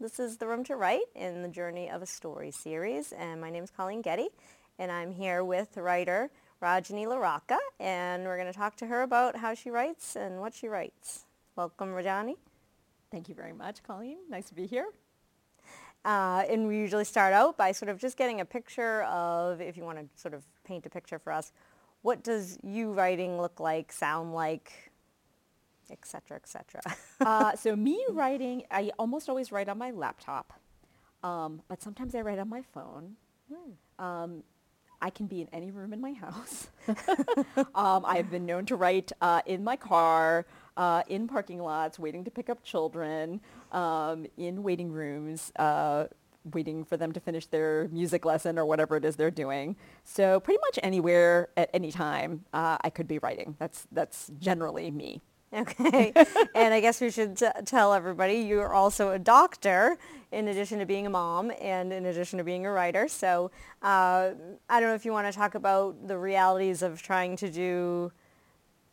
This 0.00 0.18
is 0.18 0.38
The 0.38 0.46
Room 0.46 0.64
to 0.64 0.76
Write 0.76 1.02
in 1.14 1.42
the 1.42 1.48
Journey 1.48 1.90
of 1.90 2.00
a 2.00 2.06
Story 2.06 2.50
series, 2.50 3.12
and 3.12 3.38
my 3.38 3.50
name 3.50 3.64
is 3.64 3.70
Colleen 3.70 4.00
Getty, 4.00 4.30
and 4.78 4.90
I'm 4.90 5.12
here 5.12 5.44
with 5.44 5.76
writer 5.76 6.30
Rajani 6.62 7.04
LaRocca, 7.04 7.58
and 7.78 8.24
we're 8.24 8.38
going 8.38 8.50
to 8.50 8.58
talk 8.58 8.76
to 8.76 8.86
her 8.86 9.02
about 9.02 9.36
how 9.36 9.52
she 9.52 9.68
writes 9.68 10.16
and 10.16 10.40
what 10.40 10.54
she 10.54 10.68
writes. 10.68 11.26
Welcome, 11.54 11.90
Rajani. 11.90 12.36
Thank 13.10 13.28
you 13.28 13.34
very 13.34 13.52
much, 13.52 13.82
Colleen. 13.82 14.16
Nice 14.30 14.48
to 14.48 14.54
be 14.54 14.64
here. 14.64 14.88
Uh, 16.02 16.44
and 16.48 16.66
we 16.66 16.78
usually 16.78 17.04
start 17.04 17.34
out 17.34 17.58
by 17.58 17.70
sort 17.70 17.90
of 17.90 17.98
just 17.98 18.16
getting 18.16 18.40
a 18.40 18.46
picture 18.46 19.02
of, 19.02 19.60
if 19.60 19.76
you 19.76 19.84
want 19.84 19.98
to 19.98 20.06
sort 20.18 20.32
of 20.32 20.44
paint 20.64 20.86
a 20.86 20.88
picture 20.88 21.18
for 21.18 21.30
us, 21.30 21.52
what 22.00 22.24
does 22.24 22.58
you 22.62 22.94
writing 22.94 23.38
look 23.38 23.60
like, 23.60 23.92
sound 23.92 24.32
like, 24.32 24.89
et 25.90 26.06
cetera, 26.06 26.36
et 26.36 26.48
cetera. 26.48 26.80
uh, 27.20 27.56
so 27.56 27.76
me 27.76 28.04
writing, 28.10 28.64
I 28.70 28.90
almost 28.98 29.28
always 29.28 29.52
write 29.52 29.68
on 29.68 29.78
my 29.78 29.90
laptop, 29.90 30.52
um, 31.22 31.62
but 31.68 31.82
sometimes 31.82 32.14
I 32.14 32.20
write 32.20 32.38
on 32.38 32.48
my 32.48 32.62
phone. 32.62 33.16
Hmm. 33.52 34.04
Um, 34.04 34.42
I 35.02 35.10
can 35.10 35.26
be 35.26 35.40
in 35.40 35.48
any 35.52 35.70
room 35.70 35.92
in 35.92 36.00
my 36.00 36.12
house. 36.12 36.68
um, 37.74 38.04
I've 38.04 38.30
been 38.30 38.44
known 38.44 38.66
to 38.66 38.76
write 38.76 39.12
uh, 39.20 39.40
in 39.46 39.64
my 39.64 39.76
car, 39.76 40.46
uh, 40.76 41.02
in 41.08 41.26
parking 41.26 41.58
lots, 41.58 41.98
waiting 41.98 42.24
to 42.24 42.30
pick 42.30 42.50
up 42.50 42.62
children, 42.62 43.40
um, 43.72 44.26
in 44.36 44.62
waiting 44.62 44.92
rooms, 44.92 45.52
uh, 45.56 46.06
waiting 46.52 46.84
for 46.84 46.96
them 46.96 47.12
to 47.12 47.20
finish 47.20 47.46
their 47.46 47.88
music 47.90 48.24
lesson 48.24 48.58
or 48.58 48.64
whatever 48.64 48.96
it 48.96 49.04
is 49.04 49.16
they're 49.16 49.30
doing. 49.30 49.76
So 50.04 50.40
pretty 50.40 50.60
much 50.60 50.78
anywhere 50.82 51.48
at 51.56 51.70
any 51.72 51.92
time, 51.92 52.44
uh, 52.52 52.78
I 52.80 52.90
could 52.90 53.08
be 53.08 53.18
writing. 53.18 53.56
That's 53.58 53.86
that's 53.92 54.30
generally 54.38 54.90
me. 54.90 55.22
Okay. 55.52 56.12
and 56.54 56.72
I 56.72 56.80
guess 56.80 57.00
we 57.00 57.10
should 57.10 57.36
t- 57.36 57.46
tell 57.64 57.92
everybody 57.92 58.36
you're 58.36 58.72
also 58.72 59.10
a 59.10 59.18
doctor 59.18 59.98
in 60.30 60.46
addition 60.46 60.78
to 60.78 60.86
being 60.86 61.06
a 61.06 61.10
mom 61.10 61.50
and 61.60 61.92
in 61.92 62.06
addition 62.06 62.38
to 62.38 62.44
being 62.44 62.66
a 62.66 62.70
writer. 62.70 63.08
So 63.08 63.50
uh, 63.82 64.30
I 64.68 64.80
don't 64.80 64.90
know 64.90 64.94
if 64.94 65.04
you 65.04 65.10
want 65.12 65.26
to 65.26 65.36
talk 65.36 65.56
about 65.56 66.06
the 66.06 66.16
realities 66.16 66.82
of 66.82 67.02
trying 67.02 67.36
to 67.38 67.50
do 67.50 68.12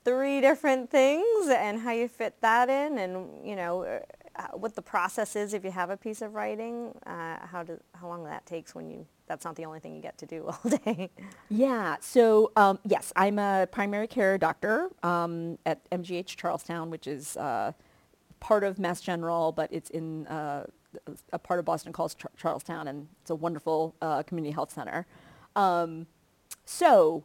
three 0.04 0.42
different 0.42 0.90
things 0.90 1.48
and 1.50 1.80
how 1.82 1.92
you 1.92 2.08
fit 2.08 2.42
that 2.42 2.70
in 2.70 2.98
and, 2.98 3.48
you 3.48 3.56
know, 3.56 4.02
uh, 4.36 4.48
what 4.54 4.74
the 4.74 4.82
process 4.82 5.36
is 5.36 5.54
if 5.54 5.64
you 5.64 5.72
have 5.72 5.90
a 5.90 5.98
piece 5.98 6.22
of 6.22 6.34
writing, 6.34 6.92
uh, 7.06 7.46
how, 7.46 7.62
do, 7.62 7.80
how 7.94 8.08
long 8.08 8.24
that 8.24 8.46
takes 8.46 8.74
when 8.74 8.90
you 8.90 9.06
that's 9.28 9.46
not 9.46 9.56
the 9.56 9.66
only 9.66 9.80
thing 9.80 9.96
you 9.96 10.02
get 10.02 10.18
to 10.20 10.26
do 10.26 10.46
all 10.48 10.72
day. 10.86 11.10
Yeah. 11.50 11.98
So 12.00 12.52
um, 12.56 12.80
yes, 12.86 13.14
I'm 13.16 13.40
a 13.40 13.68
primary 13.72 14.08
care 14.08 14.38
doctor 14.38 14.90
um, 15.04 15.58
at 15.66 15.90
MGH 15.92 16.36
Charlestown, 16.36 16.90
which 16.90 17.08
is 17.08 17.38
uh, 17.38 17.74
part 18.40 18.64
of 18.64 18.80
Mass 18.80 19.02
General, 19.02 19.52
but 19.52 19.72
it's 19.72 19.90
in 19.90 20.28
uh, 20.28 20.66
a 21.34 21.40
part 21.40 21.60
of 21.60 21.66
Boston 21.66 21.94
called 21.94 22.16
Char- 22.18 22.32
Charlestown, 22.38 22.88
and 22.88 23.08
it's 23.22 23.30
a 23.30 23.36
wonderful 23.36 23.96
uh, 24.02 24.24
community 24.24 24.54
health 24.54 24.72
center. 24.72 25.06
Um, 25.56 26.08
so, 26.66 27.24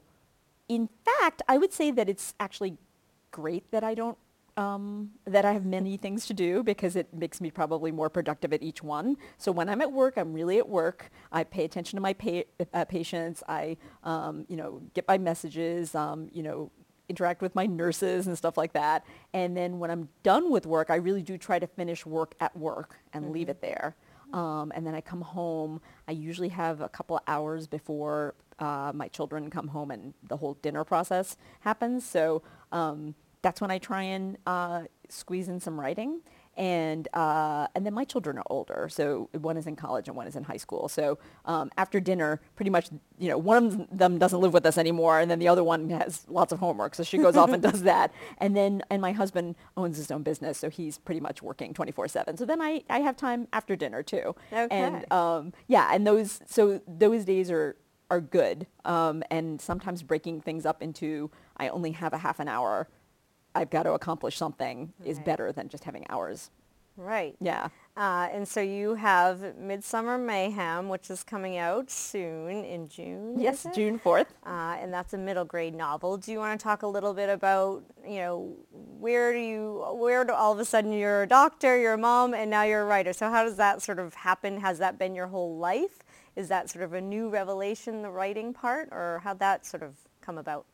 in 0.68 0.88
fact, 1.04 1.42
I 1.48 1.58
would 1.58 1.72
say 1.72 1.90
that 1.90 2.08
it's 2.08 2.34
actually 2.40 2.76
great 3.30 3.70
that 3.70 3.84
I 3.84 3.94
don't 3.94 4.18
um, 4.56 5.10
that 5.24 5.44
I 5.44 5.52
have 5.52 5.64
many 5.64 5.96
things 5.96 6.26
to 6.26 6.34
do 6.34 6.62
because 6.62 6.96
it 6.96 7.12
makes 7.14 7.40
me 7.40 7.50
probably 7.50 7.90
more 7.90 8.10
productive 8.10 8.52
at 8.52 8.62
each 8.62 8.82
one. 8.82 9.16
So 9.38 9.52
when 9.52 9.68
I'm 9.68 9.80
at 9.80 9.92
work, 9.92 10.14
I'm 10.16 10.32
really 10.32 10.58
at 10.58 10.68
work. 10.68 11.10
I 11.30 11.44
pay 11.44 11.64
attention 11.64 11.96
to 11.96 12.00
my 12.00 12.12
pa- 12.12 12.42
uh, 12.74 12.84
patients. 12.84 13.42
I, 13.48 13.76
um, 14.04 14.44
you 14.48 14.56
know, 14.56 14.82
get 14.94 15.08
my 15.08 15.18
messages, 15.18 15.94
um, 15.94 16.28
you 16.32 16.42
know, 16.42 16.70
interact 17.08 17.42
with 17.42 17.54
my 17.54 17.66
nurses 17.66 18.26
and 18.26 18.36
stuff 18.36 18.56
like 18.56 18.72
that. 18.72 19.04
And 19.32 19.56
then 19.56 19.78
when 19.78 19.90
I'm 19.90 20.08
done 20.22 20.50
with 20.50 20.66
work, 20.66 20.90
I 20.90 20.96
really 20.96 21.22
do 21.22 21.36
try 21.36 21.58
to 21.58 21.66
finish 21.66 22.06
work 22.06 22.34
at 22.40 22.56
work 22.56 22.98
and 23.12 23.24
mm-hmm. 23.24 23.34
leave 23.34 23.48
it 23.48 23.60
there. 23.60 23.96
Um, 24.32 24.72
and 24.74 24.86
then 24.86 24.94
I 24.94 25.00
come 25.00 25.20
home. 25.20 25.80
I 26.08 26.12
usually 26.12 26.48
have 26.48 26.80
a 26.80 26.88
couple 26.88 27.16
of 27.16 27.22
hours 27.26 27.66
before 27.66 28.34
uh, 28.58 28.92
my 28.94 29.08
children 29.08 29.50
come 29.50 29.68
home 29.68 29.90
and 29.90 30.14
the 30.26 30.36
whole 30.36 30.54
dinner 30.54 30.84
process 30.84 31.36
happens. 31.60 32.06
So 32.06 32.42
um, 32.70 33.14
that's 33.42 33.60
when 33.60 33.70
I 33.70 33.78
try 33.78 34.02
and 34.02 34.38
uh, 34.46 34.82
squeeze 35.08 35.48
in 35.48 35.60
some 35.60 35.78
writing. 35.78 36.20
And 36.54 37.08
uh, 37.14 37.66
and 37.74 37.86
then 37.86 37.94
my 37.94 38.04
children 38.04 38.36
are 38.36 38.44
older, 38.50 38.86
so 38.90 39.30
one 39.32 39.56
is 39.56 39.66
in 39.66 39.74
college 39.74 40.06
and 40.08 40.14
one 40.14 40.26
is 40.26 40.36
in 40.36 40.44
high 40.44 40.58
school. 40.58 40.86
So 40.86 41.18
um, 41.46 41.70
after 41.78 41.98
dinner, 41.98 42.42
pretty 42.56 42.70
much, 42.70 42.90
you 43.18 43.30
know, 43.30 43.38
one 43.38 43.66
of 43.66 43.98
them 43.98 44.18
doesn't 44.18 44.38
live 44.38 44.52
with 44.52 44.66
us 44.66 44.76
anymore, 44.76 45.18
and 45.18 45.30
then 45.30 45.38
the 45.38 45.48
other 45.48 45.64
one 45.64 45.88
has 45.88 46.26
lots 46.28 46.52
of 46.52 46.58
homework, 46.58 46.94
so 46.94 47.04
she 47.04 47.16
goes 47.16 47.38
off 47.38 47.54
and 47.54 47.62
does 47.70 47.84
that. 47.84 48.12
And 48.36 48.54
then 48.54 48.82
and 48.90 49.00
my 49.00 49.12
husband 49.12 49.56
owns 49.78 49.96
his 49.96 50.10
own 50.10 50.22
business, 50.24 50.58
so 50.58 50.68
he's 50.68 50.98
pretty 50.98 51.20
much 51.20 51.42
working 51.42 51.72
24/7. 51.72 52.36
So 52.38 52.44
then 52.44 52.60
I, 52.60 52.82
I 52.90 53.00
have 53.00 53.16
time 53.16 53.48
after 53.54 53.74
dinner 53.74 54.02
too. 54.02 54.36
Okay. 54.52 54.68
And 54.70 55.10
um, 55.10 55.54
yeah, 55.68 55.88
and 55.90 56.06
those 56.06 56.42
so 56.44 56.82
those 56.86 57.24
days 57.24 57.50
are 57.50 57.76
are 58.10 58.20
good. 58.20 58.66
Um, 58.84 59.22
and 59.30 59.58
sometimes 59.58 60.02
breaking 60.02 60.42
things 60.42 60.66
up 60.66 60.82
into 60.82 61.30
I 61.56 61.68
only 61.68 61.92
have 61.92 62.12
a 62.12 62.18
half 62.18 62.40
an 62.40 62.48
hour 62.48 62.88
I've 63.54 63.70
got 63.70 63.84
to 63.84 63.92
accomplish 63.92 64.36
something 64.36 64.92
right. 64.98 65.08
is 65.08 65.18
better 65.20 65.52
than 65.52 65.68
just 65.68 65.84
having 65.84 66.06
hours. 66.08 66.50
Right. 66.96 67.34
Yeah. 67.40 67.68
Uh, 67.96 68.28
and 68.32 68.46
so 68.46 68.60
you 68.60 68.94
have 68.94 69.56
Midsummer 69.56 70.18
Mayhem, 70.18 70.88
which 70.88 71.10
is 71.10 71.22
coming 71.22 71.56
out 71.56 71.90
soon 71.90 72.64
in 72.64 72.88
June. 72.88 73.38
Yes, 73.38 73.66
June 73.74 73.98
4th. 73.98 74.26
Uh, 74.44 74.76
and 74.80 74.92
that's 74.92 75.14
a 75.14 75.18
middle 75.18 75.44
grade 75.44 75.74
novel. 75.74 76.16
Do 76.16 76.32
you 76.32 76.38
want 76.38 76.58
to 76.58 76.62
talk 76.62 76.82
a 76.82 76.86
little 76.86 77.14
bit 77.14 77.28
about, 77.28 77.82
you 78.06 78.16
know, 78.16 78.56
where 78.70 79.32
do 79.32 79.38
you, 79.38 79.84
where 79.92 80.24
do 80.24 80.32
all 80.32 80.52
of 80.52 80.58
a 80.58 80.64
sudden 80.64 80.92
you're 80.92 81.22
a 81.22 81.26
doctor, 81.26 81.78
you're 81.78 81.94
a 81.94 81.98
mom, 81.98 82.34
and 82.34 82.50
now 82.50 82.62
you're 82.62 82.82
a 82.82 82.86
writer. 82.86 83.12
So 83.12 83.30
how 83.30 83.44
does 83.44 83.56
that 83.56 83.82
sort 83.82 83.98
of 83.98 84.14
happen? 84.14 84.60
Has 84.60 84.78
that 84.78 84.98
been 84.98 85.14
your 85.14 85.28
whole 85.28 85.56
life? 85.58 86.02
Is 86.36 86.48
that 86.48 86.70
sort 86.70 86.84
of 86.84 86.94
a 86.94 87.00
new 87.00 87.28
revelation, 87.28 88.02
the 88.02 88.10
writing 88.10 88.52
part, 88.52 88.88
or 88.90 89.20
how'd 89.22 89.38
that 89.40 89.66
sort 89.66 89.82
of 89.82 89.96
come 90.20 90.38
about? 90.38 90.66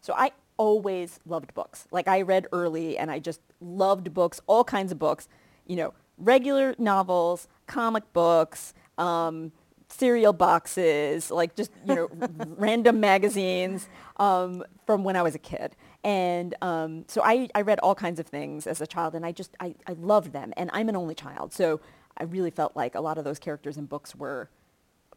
So 0.00 0.14
I 0.16 0.32
always 0.62 1.18
loved 1.26 1.52
books. 1.54 1.88
Like 1.90 2.06
I 2.06 2.22
read 2.22 2.46
early 2.52 2.96
and 2.96 3.10
I 3.10 3.18
just 3.18 3.40
loved 3.60 4.14
books, 4.14 4.40
all 4.46 4.62
kinds 4.62 4.92
of 4.92 4.98
books, 5.00 5.28
you 5.66 5.74
know, 5.74 5.92
regular 6.18 6.76
novels, 6.78 7.48
comic 7.66 8.04
books, 8.12 8.72
um, 8.96 9.50
cereal 9.88 10.32
boxes, 10.32 11.32
like 11.32 11.56
just, 11.56 11.72
you 11.84 11.96
know, 11.96 12.08
random 12.56 13.00
magazines 13.00 13.88
um, 14.18 14.62
from 14.86 15.02
when 15.02 15.16
I 15.16 15.22
was 15.22 15.34
a 15.34 15.40
kid. 15.40 15.74
And 16.04 16.54
um, 16.62 17.06
so 17.08 17.22
I, 17.24 17.48
I 17.56 17.62
read 17.62 17.80
all 17.80 17.96
kinds 17.96 18.20
of 18.20 18.28
things 18.28 18.68
as 18.68 18.80
a 18.80 18.86
child 18.86 19.16
and 19.16 19.26
I 19.26 19.32
just, 19.32 19.56
I, 19.58 19.74
I 19.88 19.94
loved 19.94 20.32
them. 20.32 20.52
And 20.56 20.70
I'm 20.72 20.88
an 20.88 20.94
only 20.94 21.16
child. 21.16 21.52
So 21.52 21.80
I 22.16 22.22
really 22.22 22.52
felt 22.52 22.76
like 22.76 22.94
a 22.94 23.00
lot 23.00 23.18
of 23.18 23.24
those 23.24 23.40
characters 23.40 23.76
in 23.76 23.86
books 23.86 24.14
were 24.14 24.48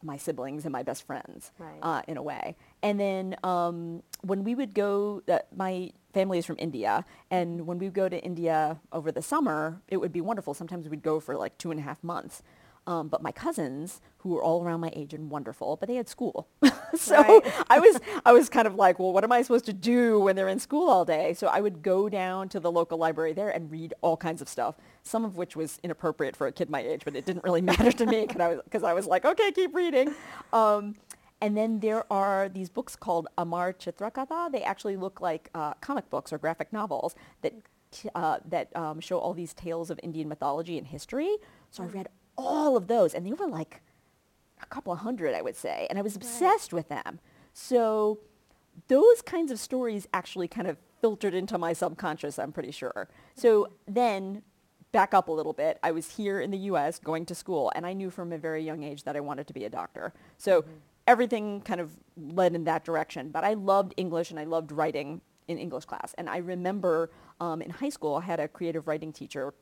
my 0.02 0.16
siblings 0.16 0.64
and 0.64 0.72
my 0.72 0.82
best 0.82 1.06
friends 1.06 1.52
right. 1.58 1.78
uh, 1.82 2.02
in 2.08 2.16
a 2.16 2.22
way. 2.22 2.56
And 2.86 3.00
then 3.00 3.34
um, 3.42 4.04
when 4.22 4.44
we 4.44 4.54
would 4.54 4.72
go, 4.72 5.20
uh, 5.26 5.40
my 5.56 5.90
family 6.14 6.38
is 6.38 6.46
from 6.46 6.54
India, 6.60 7.04
and 7.32 7.66
when 7.66 7.80
we 7.80 7.86
would 7.86 7.94
go 7.94 8.08
to 8.08 8.16
India 8.22 8.78
over 8.92 9.10
the 9.10 9.22
summer, 9.22 9.82
it 9.88 9.96
would 9.96 10.12
be 10.12 10.20
wonderful. 10.20 10.54
Sometimes 10.54 10.88
we'd 10.88 11.02
go 11.02 11.18
for 11.18 11.36
like 11.36 11.58
two 11.58 11.72
and 11.72 11.80
a 11.80 11.82
half 11.82 12.04
months. 12.04 12.44
Um, 12.86 13.08
but 13.08 13.20
my 13.20 13.32
cousins, 13.32 14.00
who 14.18 14.28
were 14.28 14.40
all 14.44 14.62
around 14.62 14.78
my 14.78 14.92
age 14.94 15.12
and 15.12 15.28
wonderful, 15.28 15.74
but 15.74 15.88
they 15.88 15.96
had 15.96 16.08
school. 16.08 16.46
so 16.94 17.20
right. 17.20 17.54
I 17.68 17.80
was 17.80 17.98
I 18.24 18.32
was 18.32 18.48
kind 18.48 18.68
of 18.68 18.76
like, 18.76 19.00
well, 19.00 19.12
what 19.12 19.24
am 19.24 19.32
I 19.32 19.42
supposed 19.42 19.64
to 19.64 19.72
do 19.72 20.20
when 20.20 20.36
they're 20.36 20.46
in 20.46 20.60
school 20.60 20.88
all 20.88 21.04
day? 21.04 21.34
So 21.34 21.48
I 21.48 21.60
would 21.60 21.82
go 21.82 22.08
down 22.08 22.48
to 22.50 22.60
the 22.60 22.70
local 22.70 22.98
library 22.98 23.32
there 23.32 23.50
and 23.50 23.68
read 23.68 23.92
all 24.02 24.16
kinds 24.16 24.40
of 24.40 24.48
stuff, 24.48 24.76
some 25.02 25.24
of 25.24 25.36
which 25.36 25.56
was 25.56 25.80
inappropriate 25.82 26.36
for 26.36 26.46
a 26.46 26.52
kid 26.52 26.70
my 26.70 26.80
age, 26.80 27.02
but 27.04 27.16
it 27.16 27.24
didn't 27.24 27.42
really 27.42 27.62
matter 27.72 27.90
to 27.90 28.06
me 28.06 28.20
because 28.20 28.40
I 28.40 28.48
was 28.48 28.60
because 28.62 28.84
I 28.84 28.92
was 28.92 29.06
like, 29.08 29.24
okay, 29.24 29.50
keep 29.50 29.74
reading. 29.74 30.14
Um, 30.52 30.94
and 31.40 31.56
then 31.56 31.80
there 31.80 32.10
are 32.12 32.48
these 32.48 32.68
books 32.68 32.96
called 32.96 33.28
Amar 33.36 33.72
Chitra 33.72 34.12
Katha. 34.12 34.50
They 34.50 34.62
actually 34.62 34.96
look 34.96 35.20
like 35.20 35.50
uh, 35.54 35.74
comic 35.74 36.08
books 36.08 36.32
or 36.32 36.38
graphic 36.38 36.72
novels 36.72 37.14
that 37.42 37.52
uh, 38.14 38.38
that 38.48 38.74
um, 38.76 39.00
show 39.00 39.18
all 39.18 39.34
these 39.34 39.54
tales 39.54 39.90
of 39.90 40.00
Indian 40.02 40.28
mythology 40.28 40.76
and 40.78 40.86
history. 40.86 41.36
So 41.70 41.82
I 41.82 41.86
read 41.86 42.08
all 42.36 42.76
of 42.76 42.88
those, 42.88 43.14
and 43.14 43.26
they 43.26 43.32
were 43.32 43.46
like 43.46 43.82
a 44.62 44.66
couple 44.66 44.92
of 44.92 45.00
hundred, 45.00 45.34
I 45.34 45.42
would 45.42 45.56
say, 45.56 45.86
and 45.88 45.98
I 45.98 46.02
was 46.02 46.16
obsessed 46.16 46.72
right. 46.72 46.78
with 46.78 46.88
them. 46.88 47.20
So 47.52 48.18
those 48.88 49.22
kinds 49.22 49.50
of 49.50 49.58
stories 49.58 50.06
actually 50.12 50.48
kind 50.48 50.66
of 50.66 50.76
filtered 51.00 51.34
into 51.34 51.58
my 51.58 51.72
subconscious, 51.72 52.38
I'm 52.38 52.52
pretty 52.52 52.70
sure. 52.70 53.08
So 53.34 53.70
then 53.86 54.42
back 54.92 55.14
up 55.14 55.28
a 55.28 55.32
little 55.32 55.52
bit, 55.52 55.78
I 55.82 55.92
was 55.92 56.16
here 56.16 56.40
in 56.40 56.50
the 56.50 56.58
US 56.58 56.98
going 56.98 57.26
to 57.26 57.34
school, 57.34 57.70
and 57.74 57.86
I 57.86 57.92
knew 57.92 58.10
from 58.10 58.32
a 58.32 58.38
very 58.38 58.62
young 58.64 58.82
age 58.82 59.04
that 59.04 59.16
I 59.16 59.20
wanted 59.20 59.46
to 59.46 59.52
be 59.52 59.64
a 59.64 59.70
doctor. 59.70 60.12
So 60.38 60.62
mm-hmm. 60.62 60.72
Everything 61.06 61.60
kind 61.60 61.80
of 61.80 61.92
led 62.16 62.54
in 62.54 62.64
that 62.64 62.84
direction. 62.84 63.30
But 63.30 63.44
I 63.44 63.54
loved 63.54 63.94
English 63.96 64.30
and 64.30 64.40
I 64.40 64.44
loved 64.44 64.72
writing 64.72 65.20
in 65.48 65.58
English 65.58 65.84
class. 65.84 66.14
And 66.18 66.28
I 66.28 66.38
remember 66.38 67.10
um, 67.40 67.62
in 67.62 67.70
high 67.70 67.88
school, 67.88 68.16
I 68.16 68.22
had 68.22 68.40
a 68.40 68.48
creative 68.48 68.88
writing 68.88 69.12
teacher 69.12 69.54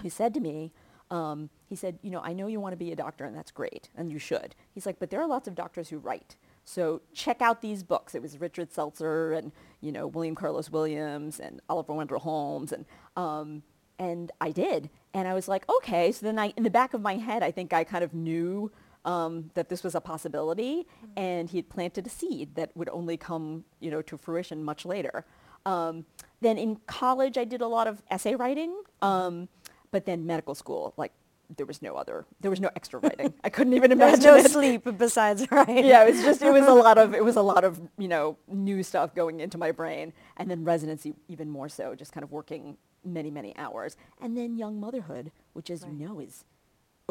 who 0.00 0.10
said 0.10 0.32
to 0.34 0.40
me, 0.40 0.72
um, 1.10 1.50
he 1.66 1.76
said, 1.76 1.98
you 2.02 2.10
know, 2.10 2.20
I 2.20 2.32
know 2.32 2.46
you 2.46 2.58
want 2.58 2.72
to 2.72 2.78
be 2.78 2.90
a 2.90 2.96
doctor 2.96 3.24
and 3.26 3.36
that's 3.36 3.50
great 3.50 3.90
and 3.94 4.10
you 4.10 4.18
should. 4.18 4.54
He's 4.72 4.86
like, 4.86 4.98
but 4.98 5.10
there 5.10 5.20
are 5.20 5.26
lots 5.26 5.46
of 5.46 5.54
doctors 5.54 5.90
who 5.90 5.98
write. 5.98 6.36
So 6.64 7.02
check 7.12 7.42
out 7.42 7.60
these 7.60 7.82
books. 7.82 8.14
It 8.14 8.22
was 8.22 8.40
Richard 8.40 8.70
Selzer 8.70 9.36
and, 9.36 9.52
you 9.80 9.92
know, 9.92 10.06
William 10.06 10.34
Carlos 10.34 10.70
Williams 10.70 11.38
and 11.38 11.60
Oliver 11.68 11.92
Wendell 11.92 12.20
Holmes. 12.20 12.72
And, 12.72 12.86
um, 13.16 13.62
and 13.98 14.32
I 14.40 14.52
did. 14.52 14.88
And 15.12 15.28
I 15.28 15.34
was 15.34 15.48
like, 15.48 15.68
okay. 15.68 16.12
So 16.12 16.24
then 16.24 16.38
I, 16.38 16.54
in 16.56 16.62
the 16.62 16.70
back 16.70 16.94
of 16.94 17.02
my 17.02 17.16
head, 17.16 17.42
I 17.42 17.50
think 17.50 17.72
I 17.72 17.84
kind 17.84 18.04
of 18.04 18.14
knew 18.14 18.70
um, 19.04 19.50
that 19.54 19.68
this 19.68 19.82
was 19.82 19.94
a 19.94 20.00
possibility, 20.00 20.86
mm-hmm. 20.86 21.18
and 21.18 21.50
he 21.50 21.58
had 21.58 21.68
planted 21.68 22.06
a 22.06 22.10
seed 22.10 22.54
that 22.54 22.76
would 22.76 22.88
only 22.90 23.16
come, 23.16 23.64
you 23.80 23.90
know, 23.90 24.02
to 24.02 24.16
fruition 24.16 24.62
much 24.62 24.84
later. 24.84 25.24
Um, 25.66 26.04
then 26.40 26.58
in 26.58 26.76
college, 26.86 27.38
I 27.38 27.44
did 27.44 27.60
a 27.60 27.66
lot 27.66 27.86
of 27.86 28.02
essay 28.10 28.34
writing, 28.34 28.74
um, 29.00 29.48
but 29.90 30.06
then 30.06 30.26
medical 30.26 30.54
school, 30.54 30.94
like 30.96 31.12
there 31.56 31.66
was 31.66 31.82
no 31.82 31.96
other, 31.96 32.24
there 32.40 32.50
was 32.50 32.60
no 32.60 32.70
extra 32.74 32.98
writing. 32.98 33.34
I 33.44 33.50
couldn't 33.50 33.74
even 33.74 33.92
imagine. 33.92 34.20
There 34.22 34.34
was 34.34 34.44
no 34.44 34.48
it. 34.48 34.52
sleep 34.52 34.98
besides 34.98 35.46
writing. 35.50 35.84
Yeah, 35.84 36.04
it 36.04 36.14
was 36.14 36.22
just, 36.22 36.42
it 36.42 36.52
was 36.52 36.66
a 36.66 36.72
lot 36.74 36.98
of, 36.98 37.14
it 37.14 37.24
was 37.24 37.36
a 37.36 37.42
lot 37.42 37.64
of, 37.64 37.80
you 37.98 38.08
know, 38.08 38.36
new 38.48 38.82
stuff 38.82 39.14
going 39.14 39.40
into 39.40 39.58
my 39.58 39.70
brain, 39.70 40.12
and 40.36 40.50
then 40.50 40.64
residency 40.64 41.14
even 41.28 41.50
more 41.50 41.68
so, 41.68 41.94
just 41.94 42.12
kind 42.12 42.24
of 42.24 42.32
working 42.32 42.76
many, 43.04 43.30
many 43.30 43.56
hours, 43.56 43.96
and 44.20 44.36
then 44.36 44.56
young 44.56 44.80
motherhood, 44.80 45.32
which, 45.52 45.70
as 45.70 45.82
right. 45.82 45.92
you 45.92 46.06
know, 46.06 46.20
is 46.20 46.44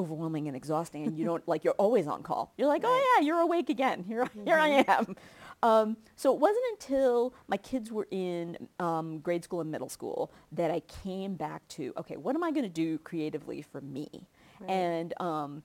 overwhelming 0.01 0.48
and 0.48 0.56
exhausting, 0.56 1.06
and 1.06 1.18
you 1.18 1.25
don't 1.25 1.48
like 1.48 1.63
you're 1.63 1.74
always 1.74 2.07
on 2.07 2.24
call. 2.24 2.53
You're 2.57 2.68
like, 2.68 2.83
oh, 2.83 2.89
right. 2.89 3.01
oh 3.01 3.15
yeah, 3.19 3.25
you're 3.25 3.39
awake 3.39 3.69
again. 3.69 4.03
Here, 4.03 4.25
mm-hmm. 4.25 4.45
here 4.45 4.57
I 4.57 4.83
am. 4.88 5.15
Um, 5.63 5.98
so 6.15 6.33
it 6.33 6.39
wasn't 6.39 6.63
until 6.71 7.33
my 7.48 7.57
kids 7.57 7.92
were 7.92 8.07
in 8.09 8.68
um, 8.80 9.19
grade 9.19 9.44
school 9.44 9.62
and 9.62 9.69
middle 9.71 9.89
school 9.89 10.31
that 10.51 10.71
I 10.71 10.80
came 10.81 11.36
back 11.36 11.68
to, 11.69 11.94
okay, 11.98 12.18
what 12.18 12.36
am 12.36 12.44
I 12.44 12.51
going 12.51 12.63
to 12.63 12.69
do 12.69 12.98
creatively 13.00 13.62
for 13.62 13.80
me? 13.81 14.27
Right. 14.59 14.69
And 14.69 15.13
um, 15.21 15.63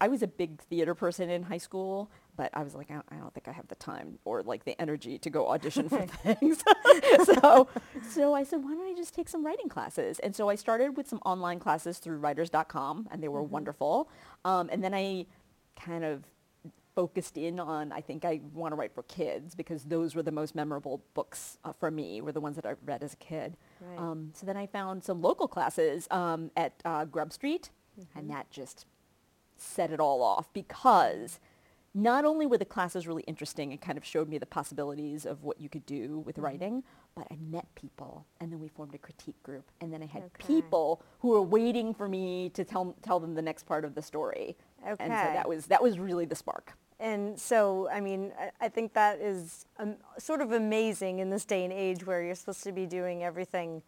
I 0.00 0.08
was 0.08 0.22
a 0.22 0.26
big 0.26 0.60
theater 0.62 0.94
person 0.94 1.30
in 1.30 1.44
high 1.44 1.58
school, 1.58 2.10
but 2.36 2.50
I 2.52 2.62
was 2.62 2.74
like, 2.74 2.90
I 2.90 3.16
don't 3.16 3.32
think 3.32 3.48
I 3.48 3.52
have 3.52 3.68
the 3.68 3.74
time 3.76 4.18
or 4.24 4.42
like 4.42 4.64
the 4.64 4.78
energy 4.80 5.18
to 5.18 5.30
go 5.30 5.48
audition 5.48 5.88
for 5.88 6.06
things. 6.06 6.62
so, 7.24 7.68
so 8.10 8.34
I 8.34 8.42
said, 8.42 8.62
why 8.62 8.74
don't 8.74 8.86
I 8.86 8.94
just 8.94 9.14
take 9.14 9.28
some 9.28 9.44
writing 9.44 9.68
classes? 9.68 10.18
And 10.18 10.36
so 10.36 10.48
I 10.48 10.54
started 10.54 10.96
with 10.96 11.08
some 11.08 11.20
online 11.24 11.58
classes 11.58 11.98
through 11.98 12.18
writers.com 12.18 13.08
and 13.10 13.22
they 13.22 13.28
were 13.28 13.42
mm-hmm. 13.42 13.52
wonderful. 13.52 14.10
Um, 14.44 14.68
and 14.70 14.84
then 14.84 14.92
I 14.92 15.26
kind 15.76 16.04
of 16.04 16.24
focused 16.94 17.36
in 17.36 17.60
on, 17.60 17.92
I 17.92 18.00
think 18.00 18.24
I 18.24 18.40
want 18.54 18.72
to 18.72 18.76
write 18.76 18.94
for 18.94 19.02
kids 19.04 19.54
because 19.54 19.84
those 19.84 20.14
were 20.14 20.22
the 20.22 20.32
most 20.32 20.54
memorable 20.54 21.02
books 21.14 21.58
uh, 21.64 21.72
for 21.72 21.90
me, 21.90 22.20
were 22.22 22.32
the 22.32 22.40
ones 22.40 22.56
that 22.56 22.66
I 22.66 22.74
read 22.84 23.02
as 23.02 23.12
a 23.12 23.18
kid. 23.18 23.56
Right. 23.80 23.98
Um, 23.98 24.32
so 24.34 24.46
then 24.46 24.56
I 24.56 24.66
found 24.66 25.04
some 25.04 25.20
local 25.20 25.46
classes 25.46 26.08
um, 26.10 26.50
at 26.56 26.72
uh, 26.84 27.04
Grub 27.04 27.32
Street, 27.32 27.70
mm-hmm. 28.00 28.18
and 28.18 28.30
that 28.30 28.50
just 28.50 28.86
set 29.56 29.90
it 29.90 30.00
all 30.00 30.22
off 30.22 30.52
because 30.52 31.38
not 31.94 32.26
only 32.26 32.44
were 32.44 32.58
the 32.58 32.64
classes 32.64 33.06
really 33.06 33.22
interesting 33.22 33.72
and 33.72 33.80
kind 33.80 33.96
of 33.96 34.04
showed 34.04 34.28
me 34.28 34.36
the 34.36 34.46
possibilities 34.46 35.24
of 35.24 35.42
what 35.44 35.58
you 35.58 35.68
could 35.68 35.86
do 35.86 36.18
with 36.20 36.36
mm-hmm. 36.36 36.44
writing, 36.44 36.82
but 37.14 37.26
I 37.30 37.36
met 37.50 37.66
people 37.74 38.26
and 38.38 38.52
then 38.52 38.60
we 38.60 38.68
formed 38.68 38.94
a 38.94 38.98
critique 38.98 39.42
group 39.42 39.64
and 39.80 39.90
then 39.90 40.02
I 40.02 40.06
had 40.06 40.24
okay. 40.24 40.46
people 40.46 41.02
who 41.20 41.28
were 41.28 41.42
waiting 41.42 41.94
for 41.94 42.06
me 42.06 42.50
to 42.50 42.64
tell, 42.64 42.94
tell 43.02 43.18
them 43.18 43.34
the 43.34 43.40
next 43.40 43.64
part 43.64 43.86
of 43.86 43.94
the 43.94 44.02
story. 44.02 44.56
Okay. 44.86 45.02
And 45.02 45.12
so 45.12 45.32
that 45.32 45.48
was, 45.48 45.66
that 45.66 45.82
was 45.82 45.98
really 45.98 46.26
the 46.26 46.36
spark. 46.36 46.74
And 47.00 47.38
so, 47.38 47.88
I 47.90 48.00
mean, 48.00 48.32
I, 48.60 48.68
think 48.68 48.94
that 48.94 49.20
is 49.20 49.66
um, 49.78 49.96
sort 50.18 50.40
of 50.40 50.52
amazing 50.52 51.18
in 51.18 51.28
this 51.28 51.44
day 51.44 51.64
and 51.64 51.72
age 51.72 52.06
where 52.06 52.22
you're 52.22 52.34
supposed 52.34 52.64
to 52.64 52.72
be 52.72 52.86
doing 52.86 53.22
everything 53.22 53.82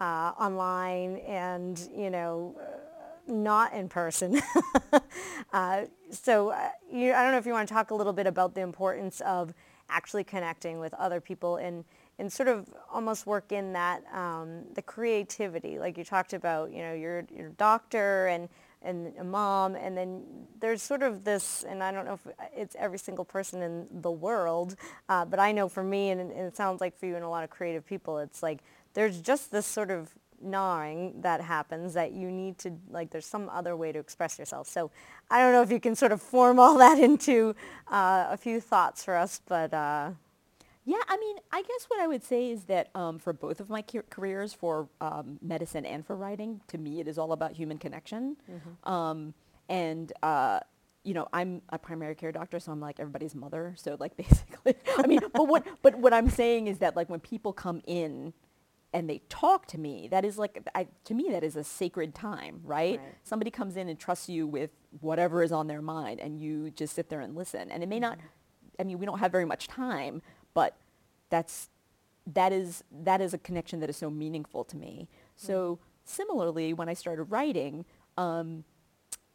uh, 0.00 0.32
online 0.38 1.18
and, 1.18 1.88
you 1.96 2.10
know, 2.10 2.56
uh, 2.60 2.97
not 3.28 3.72
in 3.72 3.88
person. 3.88 4.40
uh, 5.52 5.84
so 6.10 6.50
uh, 6.50 6.70
you, 6.90 7.12
I 7.12 7.22
don't 7.22 7.32
know 7.32 7.38
if 7.38 7.46
you 7.46 7.52
want 7.52 7.68
to 7.68 7.74
talk 7.74 7.90
a 7.90 7.94
little 7.94 8.12
bit 8.12 8.26
about 8.26 8.54
the 8.54 8.60
importance 8.60 9.20
of 9.20 9.52
actually 9.90 10.24
connecting 10.24 10.80
with 10.80 10.92
other 10.94 11.20
people 11.20 11.56
and, 11.56 11.84
and 12.18 12.32
sort 12.32 12.48
of 12.48 12.68
almost 12.92 13.26
work 13.26 13.52
in 13.52 13.72
that, 13.72 14.02
um, 14.12 14.64
the 14.74 14.82
creativity, 14.82 15.78
like 15.78 15.96
you 15.96 16.04
talked 16.04 16.32
about, 16.32 16.72
you 16.72 16.82
know, 16.82 16.92
you're, 16.92 17.24
you're 17.34 17.50
doctor 17.50 18.26
and 18.26 18.48
and 18.82 19.12
a 19.18 19.24
mom 19.24 19.74
and 19.74 19.96
then 19.96 20.22
there's 20.60 20.82
sort 20.82 21.02
of 21.02 21.24
this 21.24 21.64
and 21.68 21.82
i 21.82 21.90
don't 21.90 22.04
know 22.04 22.14
if 22.14 22.34
it's 22.54 22.76
every 22.78 22.98
single 22.98 23.24
person 23.24 23.62
in 23.62 23.86
the 24.02 24.10
world 24.10 24.76
uh, 25.08 25.24
but 25.24 25.40
i 25.40 25.50
know 25.50 25.68
for 25.68 25.82
me 25.82 26.10
and, 26.10 26.20
and, 26.20 26.32
it 26.32 26.56
sounds 26.56 26.80
like 26.80 26.96
for 26.96 27.06
you 27.06 27.16
and 27.16 27.24
a 27.24 27.28
lot 27.28 27.42
of 27.42 27.50
creative 27.50 27.84
people 27.84 28.18
it's 28.18 28.42
like 28.42 28.60
there's 28.94 29.20
just 29.20 29.50
this 29.50 29.66
sort 29.66 29.90
of 29.90 30.14
gnawing 30.42 31.20
that 31.20 31.40
happens 31.40 31.94
that 31.94 32.12
you 32.12 32.30
need 32.30 32.58
to 32.58 32.72
like 32.90 33.10
there's 33.10 33.26
some 33.26 33.48
other 33.48 33.76
way 33.76 33.92
to 33.92 33.98
express 33.98 34.38
yourself 34.38 34.68
so 34.68 34.90
i 35.30 35.38
don't 35.38 35.52
know 35.52 35.62
if 35.62 35.70
you 35.70 35.80
can 35.80 35.94
sort 35.94 36.12
of 36.12 36.20
form 36.22 36.58
all 36.58 36.78
that 36.78 36.98
into 37.08 37.54
uh, 37.88 38.26
a 38.30 38.36
few 38.36 38.60
thoughts 38.60 39.04
for 39.04 39.16
us 39.16 39.40
but 39.46 39.72
uh, 39.74 40.10
yeah, 40.88 41.02
I 41.06 41.18
mean, 41.18 41.36
I 41.52 41.60
guess 41.60 41.84
what 41.88 42.00
I 42.00 42.06
would 42.06 42.24
say 42.24 42.50
is 42.50 42.64
that 42.64 42.88
um, 42.94 43.18
for 43.18 43.34
both 43.34 43.60
of 43.60 43.68
my 43.68 43.84
careers, 44.08 44.54
for 44.54 44.88
um, 45.02 45.38
medicine 45.42 45.84
and 45.84 46.06
for 46.06 46.16
writing, 46.16 46.62
to 46.68 46.78
me 46.78 46.98
it 46.98 47.06
is 47.06 47.18
all 47.18 47.32
about 47.32 47.52
human 47.52 47.76
connection. 47.76 48.38
Mm-hmm. 48.50 48.90
Um, 48.90 49.34
and 49.68 50.10
uh, 50.22 50.60
you 51.04 51.12
know, 51.12 51.28
I'm 51.30 51.60
a 51.68 51.78
primary 51.78 52.14
care 52.14 52.32
doctor, 52.32 52.58
so 52.58 52.72
I'm 52.72 52.80
like 52.80 53.00
everybody's 53.00 53.34
mother. 53.34 53.74
So 53.76 53.98
like 54.00 54.16
basically, 54.16 54.76
I 54.96 55.06
mean, 55.06 55.20
but 55.34 55.46
what 55.46 55.66
but 55.82 55.96
what 55.96 56.14
I'm 56.14 56.30
saying 56.30 56.68
is 56.68 56.78
that 56.78 56.96
like 56.96 57.10
when 57.10 57.20
people 57.20 57.52
come 57.52 57.82
in 57.86 58.32
and 58.92 59.08
they 59.08 59.20
talk 59.28 59.66
to 59.66 59.78
me, 59.78 60.08
that 60.10 60.24
is 60.24 60.38
like 60.38 60.66
I, 60.74 60.88
to 61.04 61.14
me 61.14 61.28
that 61.30 61.44
is 61.44 61.56
a 61.56 61.64
sacred 61.64 62.14
time, 62.14 62.60
right? 62.64 62.98
right? 62.98 63.14
Somebody 63.22 63.50
comes 63.50 63.76
in 63.76 63.88
and 63.88 63.98
trusts 63.98 64.28
you 64.28 64.46
with 64.46 64.70
whatever 65.00 65.42
is 65.42 65.52
on 65.52 65.66
their 65.66 65.82
mind, 65.82 66.20
and 66.20 66.40
you 66.40 66.70
just 66.70 66.94
sit 66.94 67.08
there 67.08 67.20
and 67.20 67.34
listen. 67.34 67.70
And 67.70 67.82
it 67.82 67.88
may 67.88 67.96
mm-hmm. 67.96 68.02
not. 68.02 68.18
I 68.80 68.84
mean, 68.84 68.98
we 68.98 69.06
don't 69.06 69.18
have 69.18 69.32
very 69.32 69.44
much 69.44 69.66
time, 69.68 70.22
but 70.54 70.76
that's 71.30 71.68
that 72.32 72.52
is 72.52 72.84
that 72.90 73.20
is 73.20 73.34
a 73.34 73.38
connection 73.38 73.80
that 73.80 73.90
is 73.90 73.96
so 73.96 74.10
meaningful 74.10 74.64
to 74.64 74.76
me. 74.76 75.08
So 75.36 75.78
similarly, 76.04 76.72
when 76.72 76.88
I 76.88 76.94
started 76.94 77.24
writing, 77.24 77.84
um, 78.16 78.64